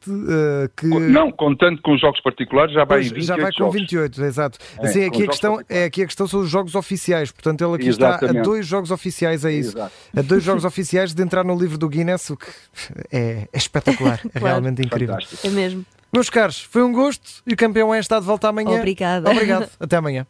que. 0.76 0.86
Não, 0.86 1.30
contando 1.30 1.80
com 1.82 1.94
os 1.94 2.00
jogos 2.00 2.20
particulares, 2.20 2.72
já 2.72 2.84
vai 2.84 2.98
pois, 2.98 3.06
em 3.06 3.14
28. 3.14 3.26
Já 3.26 3.36
vai 3.36 3.52
com 3.52 3.58
jogos. 3.58 3.74
28, 3.74 4.24
exato. 4.24 4.58
É, 4.78 4.86
assim, 4.86 5.04
aqui, 5.04 5.22
a 5.22 5.26
questão, 5.28 5.60
é, 5.68 5.84
aqui 5.84 6.02
a 6.02 6.06
questão 6.06 6.26
são 6.26 6.40
os 6.40 6.48
jogos 6.48 6.74
oficiais, 6.74 7.30
portanto, 7.30 7.64
ele 7.64 7.74
aqui 7.74 7.88
Exatamente. 7.88 8.24
está 8.24 8.40
a 8.40 8.42
dois 8.42 8.66
jogos 8.66 8.90
oficiais, 8.90 9.44
é 9.44 9.52
isso. 9.52 9.76
Exato. 9.76 9.92
A 10.16 10.22
dois 10.22 10.42
jogos 10.42 10.64
oficiais 10.64 11.07
de 11.14 11.22
entrar 11.22 11.44
no 11.44 11.58
livro 11.58 11.78
do 11.78 11.88
Guinness, 11.88 12.30
o 12.30 12.36
que 12.36 12.46
é, 13.10 13.48
é 13.52 13.58
espetacular, 13.58 14.20
é 14.34 14.38
realmente 14.40 14.82
incrível. 14.82 15.14
Fantástico. 15.14 15.46
É 15.46 15.50
mesmo. 15.50 15.84
Meus 16.12 16.30
caros, 16.30 16.60
foi 16.60 16.82
um 16.82 16.92
gosto 16.92 17.42
e 17.46 17.52
o 17.52 17.56
campeão 17.56 17.94
é 17.94 17.98
está 17.98 18.18
de 18.18 18.24
volta 18.24 18.48
amanhã. 18.48 18.78
Obrigada. 18.78 19.30
Obrigado. 19.30 19.68
Até 19.78 19.96
amanhã. 19.96 20.26